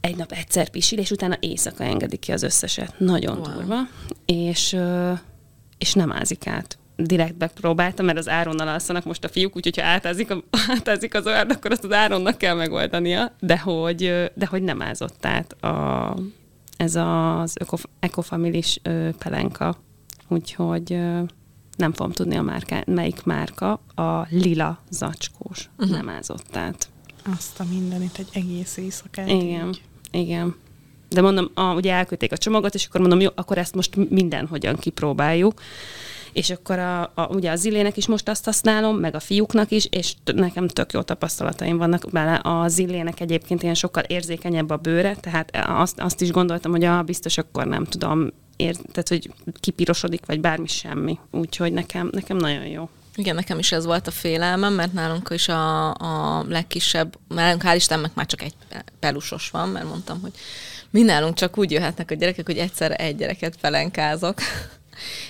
[0.00, 2.98] egy nap egyszer pisil, és utána éjszaka engedi ki az összeset.
[2.98, 3.52] Nagyon Wow.
[3.52, 3.76] durva.
[4.26, 5.12] És, ö,
[5.78, 6.78] és nem ázik át.
[7.02, 10.42] Direkt megpróbáltam, mert az Áronnal alszanak most a fiúk, úgyhogy ha átázik, a,
[10.76, 15.26] átázik az Zoárd, akkor azt az Áronnak kell megoldania, de hogy, de hogy nem ázott
[15.26, 16.16] át a,
[16.76, 17.56] ez az
[18.00, 18.80] ekofamilis
[19.18, 19.76] pelenka.
[20.28, 21.20] Úgyhogy ö,
[21.76, 25.96] nem fogom tudni a márká, melyik márka, a lila zacskós uh-huh.
[25.96, 26.88] nem ázott át.
[27.36, 29.28] Azt a mindenit egy egész éjszakát.
[29.28, 29.82] Igen, így.
[30.10, 30.54] igen.
[31.08, 34.76] De mondom, a, ugye elküldték a csomagot, és akkor mondom, jó, akkor ezt most mindenhogyan
[34.76, 35.60] kipróbáljuk.
[36.32, 39.86] És akkor a, a, ugye az Zillének is most azt használom, meg a fiúknak is,
[39.90, 42.34] és t- nekem tök jó tapasztalataim vannak vele.
[42.34, 47.02] A Zillének egyébként ilyen sokkal érzékenyebb a bőre, tehát azt, azt is gondoltam, hogy a
[47.02, 51.18] biztos akkor nem tudom, ér, tehát hogy kipirosodik, vagy bármi semmi.
[51.30, 52.88] Úgyhogy nekem, nekem nagyon jó.
[53.14, 57.74] Igen, nekem is ez volt a félelmem, mert nálunk is a, a legkisebb, nálunk hál'
[57.74, 58.54] Istennek már csak egy
[59.00, 60.32] pelusos van, mert mondtam, hogy
[60.90, 64.38] mi nálunk csak úgy jöhetnek a gyerekek, hogy egyszerre egy gyereket pelenkázok.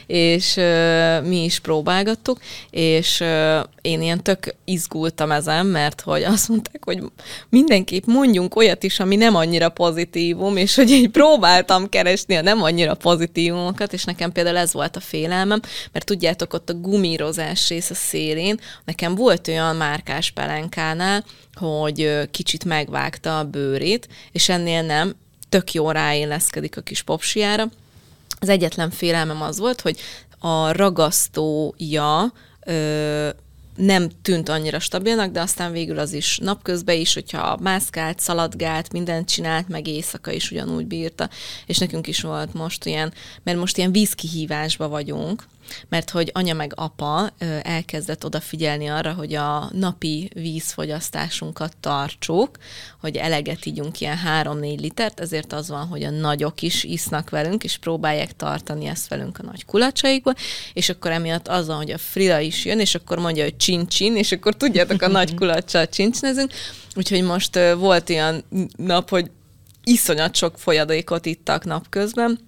[0.07, 2.39] És ö, mi is próbálgattuk,
[2.71, 7.03] és ö, én ilyen tök izgultam ezen, mert hogy azt mondták, hogy
[7.49, 12.63] mindenképp mondjunk olyat is, ami nem annyira pozitívum, és hogy így próbáltam keresni a nem
[12.63, 15.61] annyira pozitívumokat, és nekem például ez volt a félelmem,
[15.93, 22.65] mert tudjátok, ott a gumírozás rész a szélén, nekem volt olyan márkás pelenkánál, hogy kicsit
[22.65, 25.15] megvágta a bőrét, és ennél nem,
[25.49, 27.69] tök jó ráilleszkedik a kis popsiára,
[28.41, 29.99] az egyetlen félelmem az volt, hogy
[30.39, 32.33] a ragasztója
[32.67, 33.29] ö,
[33.77, 39.29] nem tűnt annyira stabilnak, de aztán végül az is napközben is, hogyha mászkált, szaladgált, mindent
[39.29, 41.31] csinált, meg éjszaka is ugyanúgy bírta.
[41.67, 45.45] És nekünk is volt most ilyen, mert most ilyen vízkihívásba vagyunk,
[45.89, 47.31] mert hogy anya meg apa
[47.63, 52.51] elkezdett odafigyelni arra, hogy a napi vízfogyasztásunkat tartsuk,
[53.01, 57.65] hogy eleget ígyunk ilyen 3-4 litert, ezért az van, hogy a nagyok is isznak velünk,
[57.65, 60.35] és próbálják tartani ezt velünk a nagy kulacsaikból,
[60.73, 64.17] és akkor emiatt az van, hogy a Frida is jön, és akkor mondja, hogy csincsin,
[64.17, 66.53] és akkor tudjátok, a nagy kulacsal csincsinezünk,
[66.95, 68.45] úgyhogy most volt ilyen
[68.77, 69.31] nap, hogy
[69.85, 72.48] iszonyat sok folyadékot ittak napközben,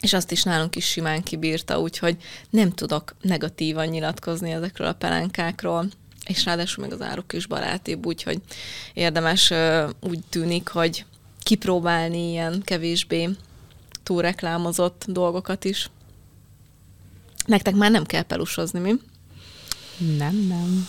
[0.00, 2.16] és azt is nálunk is simán kibírta, úgyhogy
[2.50, 5.88] nem tudok negatívan nyilatkozni ezekről a pelánkákról,
[6.26, 8.40] és ráadásul meg az áruk is barátibb, úgyhogy
[8.94, 9.52] érdemes
[10.00, 11.04] úgy tűnik, hogy
[11.42, 13.28] kipróbálni ilyen kevésbé
[14.02, 15.90] túlreklámozott dolgokat is.
[17.46, 18.92] Nektek már nem kell pelusozni, mi?
[20.16, 20.88] Nem, nem.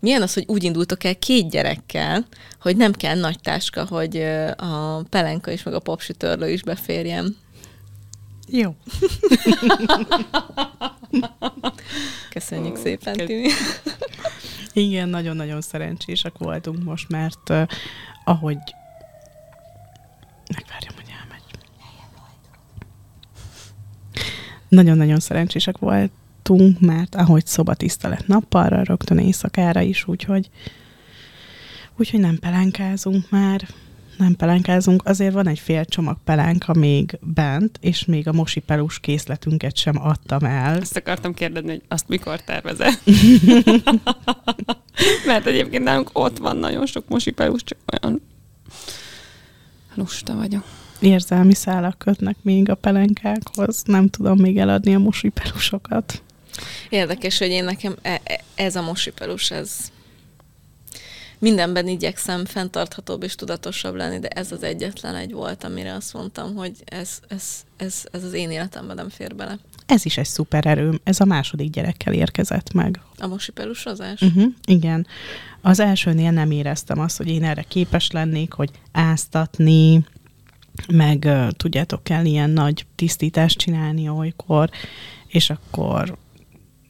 [0.00, 2.26] Milyen az, hogy úgy indultok el két gyerekkel,
[2.60, 4.16] hogy nem kell nagy táska, hogy
[4.56, 7.36] a pelenka is, meg a popsütörlő is beférjen.
[8.48, 8.74] Jó.
[12.30, 13.48] Köszönjük szépen, Timi.
[14.72, 17.62] Igen, nagyon-nagyon szerencsések voltunk most, mert uh,
[18.24, 18.58] ahogy...
[20.54, 21.42] Megvárjam, hogy elmegy.
[24.68, 30.50] Nagyon-nagyon szerencsések voltunk, mert ahogy szobatiszta lett nappalra, rögtön éjszakára is, úgyhogy,
[31.96, 33.68] úgyhogy nem pelenkázunk már,
[34.18, 35.02] nem pelenkázunk.
[35.04, 40.02] Azért van egy fél csomag pelánka még bent, és még a mosi pelus készletünket sem
[40.02, 40.80] adtam el.
[40.80, 42.98] Azt akartam kérdezni, hogy azt mikor tervezed?
[45.26, 48.20] Mert egyébként nálunk ott van nagyon sok mosipelus, csak olyan
[49.94, 50.64] lusta vagyok.
[51.00, 53.82] érzelmi szálak kötnek még a pelenkákhoz.
[53.84, 56.22] Nem tudom még eladni a mosipelusokat.
[56.88, 59.76] Érdekes, hogy én nekem e- e- ez a mosipelus, ez
[61.38, 66.54] mindenben igyekszem fenntarthatóbb és tudatosabb lenni, de ez az egyetlen egy volt, amire azt mondtam,
[66.54, 69.58] hogy ez, ez, ez, ez az én életemben nem fér bele.
[69.86, 71.00] Ez is egy szuper erőm.
[71.04, 73.00] Ez a második gyerekkel érkezett meg.
[73.18, 74.20] A mosipelusozás?
[74.20, 75.06] Uh-huh, igen.
[75.60, 80.04] Az elsőnél nem éreztem azt, hogy én erre képes lennék, hogy áztatni,
[80.88, 84.70] meg uh, tudjátok, kell ilyen nagy tisztítást csinálni olykor,
[85.26, 86.16] és akkor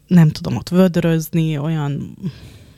[0.07, 2.17] nem tudom ott vödrözni, olyan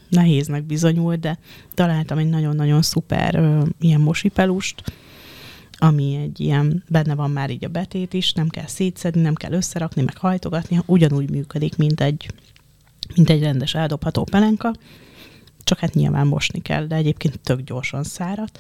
[0.09, 1.39] nehéznek bizonyult, de
[1.75, 4.83] találtam egy nagyon-nagyon szuper uh, ilyen mosipelust,
[5.79, 9.53] ami egy ilyen, benne van már így a betét is, nem kell szétszedni, nem kell
[9.53, 12.31] összerakni, meg hajtogatni, ugyanúgy működik, mint egy,
[13.15, 14.75] mint egy rendes eldobható pelenka,
[15.65, 18.51] csak hát nyilván mosni kell, de egyébként tök gyorsan szárad.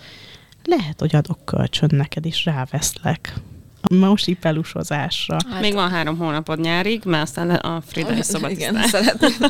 [0.65, 3.35] Lehet, hogy adok kölcsön neked is, ráveszlek
[3.81, 5.37] a mosi pelusozásra.
[5.51, 8.89] Hát- Még van három hónapod nyárig, mert aztán a Frida is Igen, szobatisztán.
[8.89, 9.33] szeretném.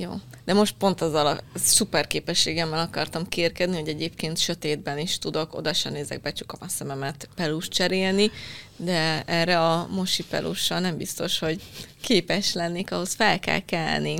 [0.00, 0.10] Jó.
[0.44, 5.72] De most pont azzal a szuper képességemmel akartam kérkedni, hogy egyébként sötétben is tudok, oda
[5.72, 8.30] sem nézek, becsukom a szememet pelus cserélni,
[8.76, 11.62] de erre a mosi pelussal nem biztos, hogy
[12.00, 14.16] képes lennék, ahhoz fel kell kelni.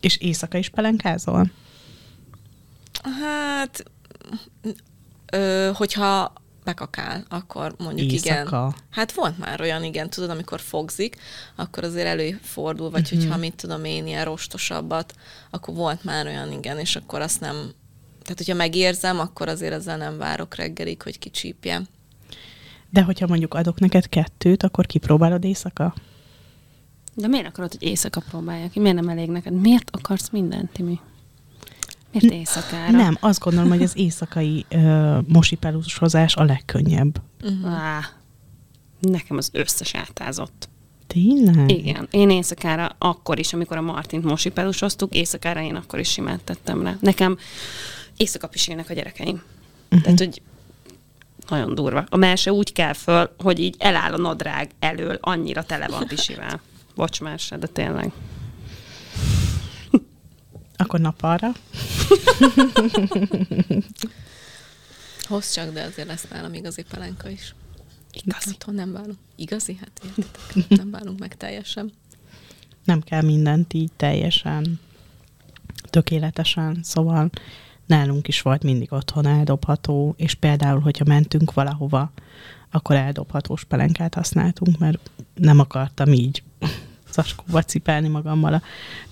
[0.00, 1.50] És éjszaka is pelenkázol?
[3.20, 3.84] Hát,
[5.32, 6.32] ö, hogyha
[6.66, 8.36] bekakál, akkor mondjuk igen.
[8.36, 8.74] Éjszaka?
[8.90, 11.16] Hát volt már olyan, igen, tudod, amikor fogzik,
[11.54, 13.14] akkor azért előfordul, vagy Mhm.
[13.20, 15.14] hogyha mit tudom én, ilyen rostosabbat,
[15.50, 17.54] akkor volt már olyan, igen, és akkor azt nem,
[18.22, 21.82] tehát hogyha megérzem, akkor azért ezzel nem várok reggelig, hogy kicsípje.
[22.90, 25.94] De hogyha mondjuk adok neked kettőt, akkor kipróbálod éjszaka?
[27.14, 28.80] De miért akarod, hogy éjszaka próbálják ki?
[28.80, 29.52] Miért nem elég neked?
[29.52, 31.00] Miért akarsz mindent, Timi?
[32.20, 32.90] Miért éjszakára?
[32.90, 37.22] Nem, azt gondolom, hogy az éjszakai ö, mosipelusozás a legkönnyebb.
[37.42, 37.72] Uh-huh.
[37.72, 38.00] Á,
[39.00, 40.68] nekem az összes átázott.
[41.06, 41.70] Tényleg?
[41.70, 46.82] Igen, én éjszakára akkor is, amikor a Martint mosipelusoztuk, éjszakára én akkor is simán tettem
[46.82, 46.96] rá.
[47.00, 47.38] Nekem
[48.16, 49.42] éjszaka pisilnek a gyerekeim.
[49.84, 50.02] Uh-huh.
[50.02, 50.42] Tehát, hogy
[51.48, 52.04] nagyon durva.
[52.08, 56.60] A melse úgy kell föl, hogy így eláll a nadrág elől, annyira tele van pisivel.
[56.94, 58.12] Bocs, melse, de tényleg.
[60.76, 61.52] Akkor nappalra.
[65.28, 67.54] Hozz csak, de azért lesz nálam igazi pelenka is.
[68.12, 68.50] Igazi.
[68.50, 69.18] Attól nem válunk.
[69.36, 69.78] Igazi?
[69.80, 71.92] Hát értitek, nem válunk meg teljesen.
[72.84, 74.80] Nem kell mindent így teljesen
[75.90, 77.30] tökéletesen, szóval
[77.86, 82.12] nálunk is volt mindig otthon eldobható, és például, hogyha mentünk valahova,
[82.70, 86.42] akkor eldobhatós pelenkát használtunk, mert nem akartam így
[87.16, 88.62] szaskóba cipelni magammal a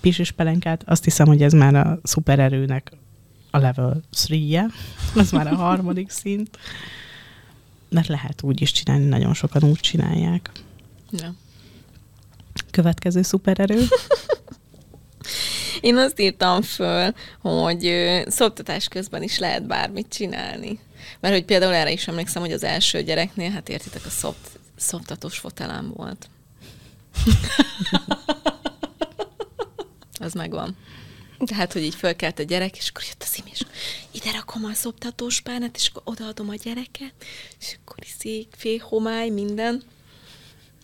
[0.01, 0.83] pisis pelenkát.
[0.85, 2.91] Azt hiszem, hogy ez már a szupererőnek
[3.51, 4.63] a level 3-je,
[5.15, 6.57] az már a harmadik szint.
[7.89, 10.51] Mert lehet úgy is csinálni, nagyon sokan úgy csinálják.
[11.11, 11.33] Ja.
[12.71, 13.81] Következő szupererő.
[15.81, 17.91] Én azt írtam föl, hogy
[18.27, 20.79] szoptatás közben is lehet bármit csinálni.
[21.19, 25.37] Mert hogy például erre is emlékszem, hogy az első gyereknél, hát értitek, a szopt, szoptatós
[25.37, 26.29] fotelám volt.
[30.19, 30.77] Az megvan.
[31.45, 33.61] Tehát, hogy így fölkelt a gyerek, és akkor jött az és
[34.11, 37.13] ide rakom a szoptatós párnát, és akkor odaadom a gyereket,
[37.59, 39.83] és akkor szék, fél homály, minden.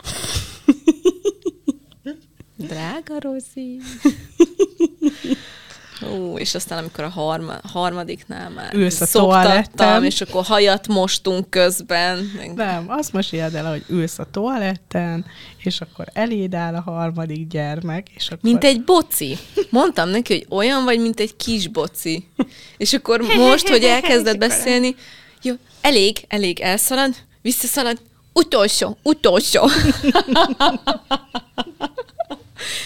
[2.55, 3.79] Drága Rozi.
[6.09, 11.49] Ó, és aztán amikor a harma, harmadiknál már Ülsz a szoptattam, és akkor hajat mostunk
[11.49, 12.31] közben.
[12.55, 15.25] Nem, azt meséld el, hogy ülsz a toaletten,
[15.57, 18.39] és akkor eléd áll a harmadik gyermek, és akkor...
[18.41, 19.37] Mint egy boci.
[19.69, 22.27] Mondtam neki, hogy olyan vagy, mint egy kis boci.
[22.77, 24.95] És akkor most, hogy elkezdett beszélni,
[25.41, 28.01] jó, elég, elég elszalad, visszaszalad,
[28.33, 29.69] utolsó, utolsó.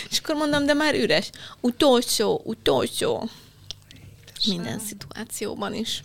[0.09, 1.29] És akkor mondom, de már üres.
[1.61, 3.29] Utolsó, utolsó.
[4.47, 6.03] Minden szituációban is.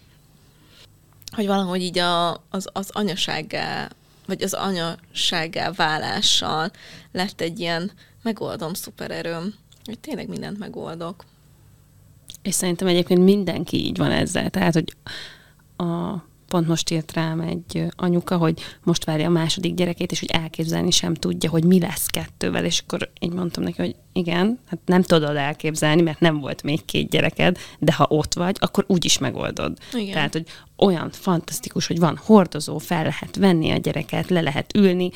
[1.34, 3.90] Hogy valahogy így a, az, az anyasággá,
[4.26, 6.70] vagy az anyasággá válással
[7.12, 7.90] lett egy ilyen
[8.22, 9.54] megoldom szupererőm,
[9.84, 11.24] hogy tényleg mindent megoldok.
[12.42, 14.50] És szerintem egyébként mindenki így van ezzel.
[14.50, 14.96] Tehát, hogy
[15.76, 20.30] a, pont most írt rám egy anyuka, hogy most várja a második gyerekét, és hogy
[20.30, 24.78] elképzelni sem tudja, hogy mi lesz kettővel, és akkor így mondtam neki, hogy igen, hát
[24.84, 29.04] nem tudod elképzelni, mert nem volt még két gyereked, de ha ott vagy, akkor úgy
[29.04, 29.78] is megoldod.
[29.92, 30.12] Igen.
[30.12, 30.46] Tehát, hogy
[30.76, 35.10] olyan fantasztikus, hogy van hordozó, fel lehet venni a gyereket, le lehet ülni,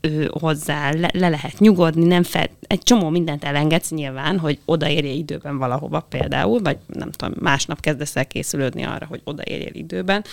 [0.00, 5.12] ő hozzá, le, le lehet nyugodni, nem fel, egy csomó mindent elengedsz nyilván, hogy odaérje
[5.12, 10.24] időben valahova például, vagy nem tudom, másnap kezdesz el készülődni arra, hogy odaérjél időben,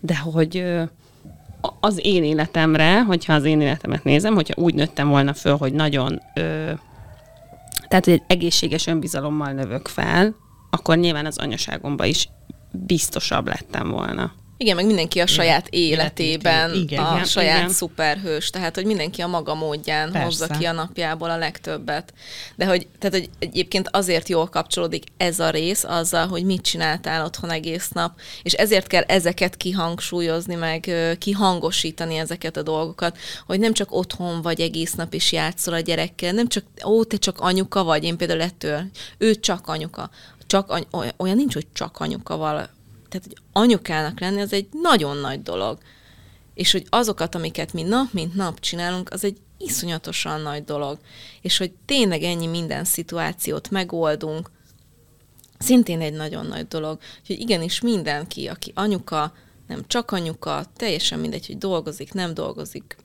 [0.00, 0.64] de hogy
[1.80, 6.20] az én életemre, hogyha az én életemet nézem, hogyha úgy nőttem volna föl, hogy nagyon,
[6.34, 6.72] ö,
[7.88, 10.34] tehát hogy egy egészséges önbizalommal növök fel,
[10.70, 12.28] akkor nyilván az anyaságomban is
[12.70, 14.32] biztosabb lettem volna.
[14.60, 17.70] Igen, meg mindenki a saját életében Igen, a igen, saját igen.
[17.70, 20.24] szuperhős, tehát hogy mindenki a maga módján Persze.
[20.24, 22.12] hozza ki a napjából a legtöbbet.
[22.56, 27.24] De hogy, tehát, hogy egyébként azért jól kapcsolódik ez a rész azzal, hogy mit csináltál
[27.24, 33.72] otthon egész nap, és ezért kell ezeket kihangsúlyozni, meg kihangosítani ezeket a dolgokat, hogy nem
[33.72, 37.84] csak otthon vagy egész nap is játszol a gyerekkel, nem csak, ó, te csak anyuka
[37.84, 38.82] vagy, én például ettől,
[39.18, 40.10] ő csak anyuka.
[40.46, 42.76] Csak any- oly- olyan nincs, hogy csak anyuka val,
[43.08, 45.78] tehát, hogy anyukának lenni, az egy nagyon nagy dolog.
[46.54, 50.98] És hogy azokat, amiket mi nap, mint nap csinálunk, az egy iszonyatosan nagy dolog.
[51.40, 54.50] És hogy tényleg ennyi minden szituációt megoldunk,
[55.58, 56.98] szintén egy nagyon nagy dolog.
[57.20, 59.32] Úgyhogy igenis mindenki, aki anyuka,
[59.66, 62.96] nem csak anyuka, teljesen mindegy, hogy dolgozik, nem dolgozik,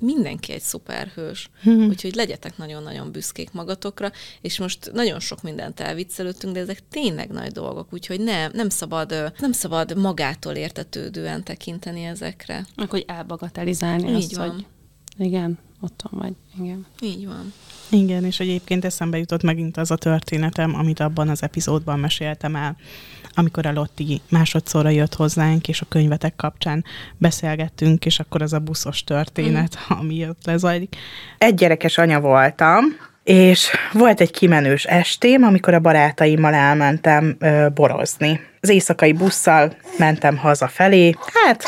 [0.00, 1.50] mindenki egy szuperhős.
[1.64, 7.52] Úgyhogy legyetek nagyon-nagyon büszkék magatokra, és most nagyon sok mindent elviccelődtünk, de ezek tényleg nagy
[7.52, 12.66] dolgok, úgyhogy nem, nem szabad, nem szabad magától értetődően tekinteni ezekre.
[12.76, 14.50] Meg hogy elbagatelizálni Így azt, van.
[14.50, 16.86] hogy igen, otthon vagy, igen.
[17.00, 17.52] Így van.
[17.90, 22.76] Igen, és egyébként eszembe jutott megint az a történetem, amit abban az epizódban meséltem el,
[23.34, 26.84] amikor a Lotti másodszorra jött hozzánk, és a könyvetek kapcsán
[27.16, 29.98] beszélgettünk, és akkor az a buszos történet, mm.
[29.98, 30.96] ami ott lezajlik.
[31.38, 32.84] Egy gyerekes anya voltam,
[33.24, 38.40] és volt egy kimenős estém, amikor a barátaimmal elmentem ö, borozni.
[38.60, 41.14] Az éjszakai busszal mentem hazafelé,
[41.44, 41.64] hát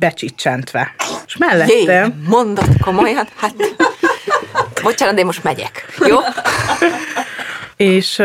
[0.00, 0.94] becsicsentve.
[1.26, 2.24] És Jé, mellettem...
[2.28, 3.28] mondod komolyan?
[3.36, 3.54] Hát,
[4.82, 5.86] bocsánat, de én most megyek.
[6.06, 6.18] Jó?
[7.76, 8.22] és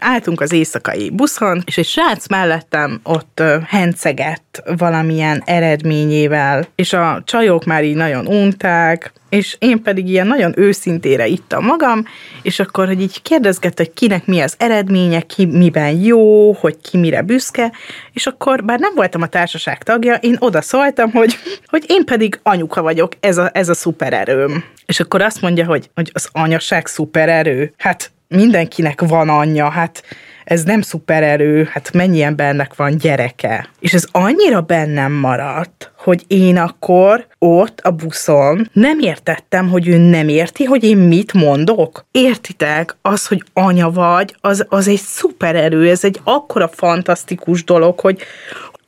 [0.00, 7.64] álltunk az éjszakai buszon, és egy srác mellettem ott hencegett valamilyen eredményével, és a csajok
[7.64, 12.04] már így nagyon unták, és én pedig ilyen nagyon őszintére ittam magam,
[12.42, 16.96] és akkor, hogy így kérdezgett, hogy kinek mi az eredménye, ki miben jó, hogy ki
[16.96, 17.72] mire büszke,
[18.12, 22.40] és akkor, bár nem voltam a társaság tagja, én oda szóltam, hogy, hogy én pedig
[22.42, 24.64] anyuka vagyok, ez a, ez a szupererőm.
[24.86, 27.72] És akkor azt mondja, hogy, hogy az anyaság szupererő.
[27.76, 30.02] Hát mindenkinek van anyja, hát
[30.44, 33.68] ez nem szupererő, hát mennyi embernek van gyereke.
[33.80, 39.96] És ez annyira bennem maradt, hogy én akkor ott a buszon nem értettem, hogy ő
[39.96, 42.06] nem érti, hogy én mit mondok.
[42.10, 42.96] Értitek?
[43.02, 48.22] Az, hogy anya vagy, az, az egy szupererő, ez egy akkora fantasztikus dolog, hogy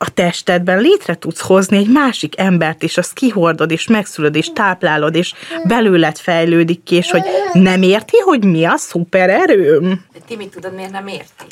[0.03, 5.15] a testedben létre tudsz hozni egy másik embert, és azt kihordod, és megszülöd, és táplálod,
[5.15, 5.33] és
[5.63, 7.23] belőled fejlődik ki, és hogy
[7.53, 10.05] nem érti, hogy mi a szupererőm?
[10.13, 11.45] De ti mit tudod, miért nem érti?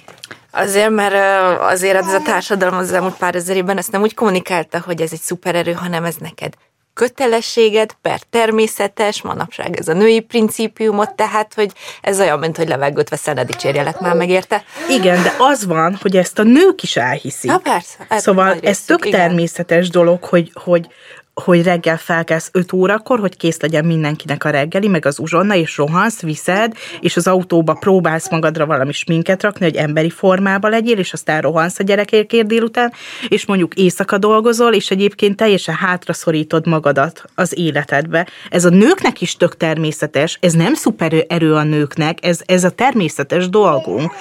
[0.51, 1.13] Azért, mert
[1.61, 5.11] azért ez a társadalom az elmúlt pár ezer évben ezt nem úgy kommunikálta, hogy ez
[5.11, 6.53] egy szupererő, hanem ez neked
[6.93, 11.71] kötelességet per természetes, manapság ez a női principiumot, tehát, hogy
[12.01, 14.63] ez olyan, mint hogy levegőt veszel, ne dicsérjelek már meg érte.
[14.89, 17.51] Igen, de az van, hogy ezt a nők is elhiszik.
[17.51, 18.05] Na persze.
[18.09, 19.19] ez Szóval ez részük, tök igen.
[19.19, 20.87] természetes dolog, hogy, hogy,
[21.33, 25.77] hogy reggel felkelsz 5 órakor, hogy kész legyen mindenkinek a reggeli, meg az uzsonna, és
[25.77, 31.13] rohansz, viszed, és az autóba próbálsz magadra valami sminket rakni, hogy emberi formába legyél, és
[31.13, 32.93] aztán rohansz a gyerekekért délután,
[33.27, 38.27] és mondjuk éjszaka dolgozol, és egyébként teljesen hátraszorítod magadat az életedbe.
[38.49, 42.69] Ez a nőknek is tök természetes, ez nem szuper erő a nőknek, ez, ez a
[42.69, 44.11] természetes dolgunk.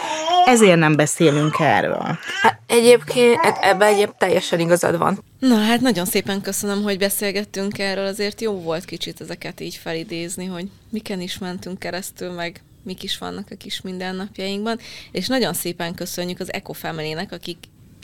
[0.45, 2.19] Ezért nem beszélünk erről.
[2.43, 5.19] Hát egyébként e- ebben egyéb teljesen igazad van.
[5.39, 10.45] Na hát nagyon szépen köszönöm, hogy beszélgettünk erről, azért jó volt kicsit ezeket így felidézni,
[10.45, 14.79] hogy miken is mentünk keresztül, meg mik is vannak a kis mindennapjainkban,
[15.13, 17.59] és nagyon szépen köszönjük az Eco Family-nek, akik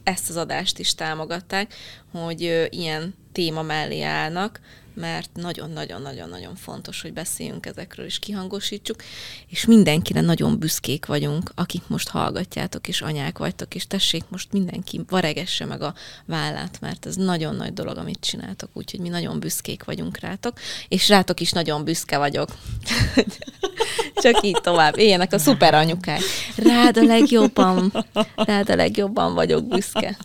[0.05, 1.75] ezt az adást is támogatták,
[2.13, 4.61] hogy ilyen téma mellé állnak,
[4.97, 9.03] mert nagyon-nagyon-nagyon-nagyon fontos, hogy beszéljünk ezekről és kihangosítsuk,
[9.49, 15.01] és mindenkire nagyon büszkék vagyunk, akik most hallgatjátok, és anyák vagytok, és tessék most mindenki
[15.09, 15.95] varegesse meg a
[16.25, 21.09] vállát, mert ez nagyon nagy dolog, amit csináltok, úgyhogy mi nagyon büszkék vagyunk rátok, és
[21.09, 22.49] rátok is nagyon büszke vagyok.
[24.23, 24.99] Csak így tovább.
[24.99, 26.21] Éljenek a szuper anyukák.
[26.57, 30.17] Rád a legjobban, rád a legjobban vagyok büszke.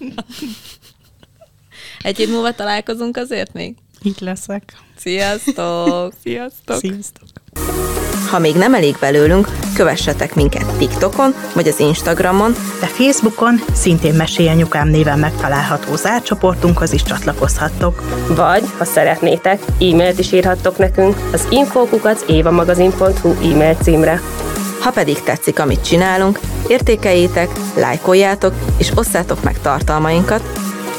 [2.02, 3.76] Egy hét múlva találkozunk azért még?
[4.04, 4.78] Itt leszek.
[4.98, 6.14] Sziasztok!
[6.24, 6.78] Sziasztok!
[6.78, 7.28] Sziasztok!
[8.30, 14.88] Ha még nem elég belőlünk, kövessetek minket TikTokon vagy az Instagramon, De Facebookon szintén Mesélyanyukám
[14.88, 18.02] néven megtalálható zárcsoportunkhoz is csatlakozhattok.
[18.36, 24.22] Vagy, ha szeretnétek, e-mailt is írhattok nekünk az infókukat évamagazin.hu e-mail címre.
[24.82, 30.44] ha pedig tetszik, amit csinálunk, értékeljétek, lájkoljátok és osszátok meg tartalmainkat,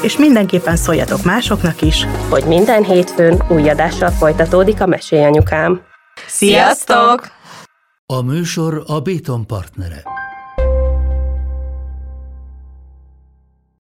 [0.03, 2.05] És mindenképpen szóljatok másoknak is.
[2.29, 5.81] Hogy minden hétfőn új adással folytatódik a Mesélyanyukám.
[6.27, 7.27] Sziasztok!
[8.05, 10.03] A műsor a Béton partnere.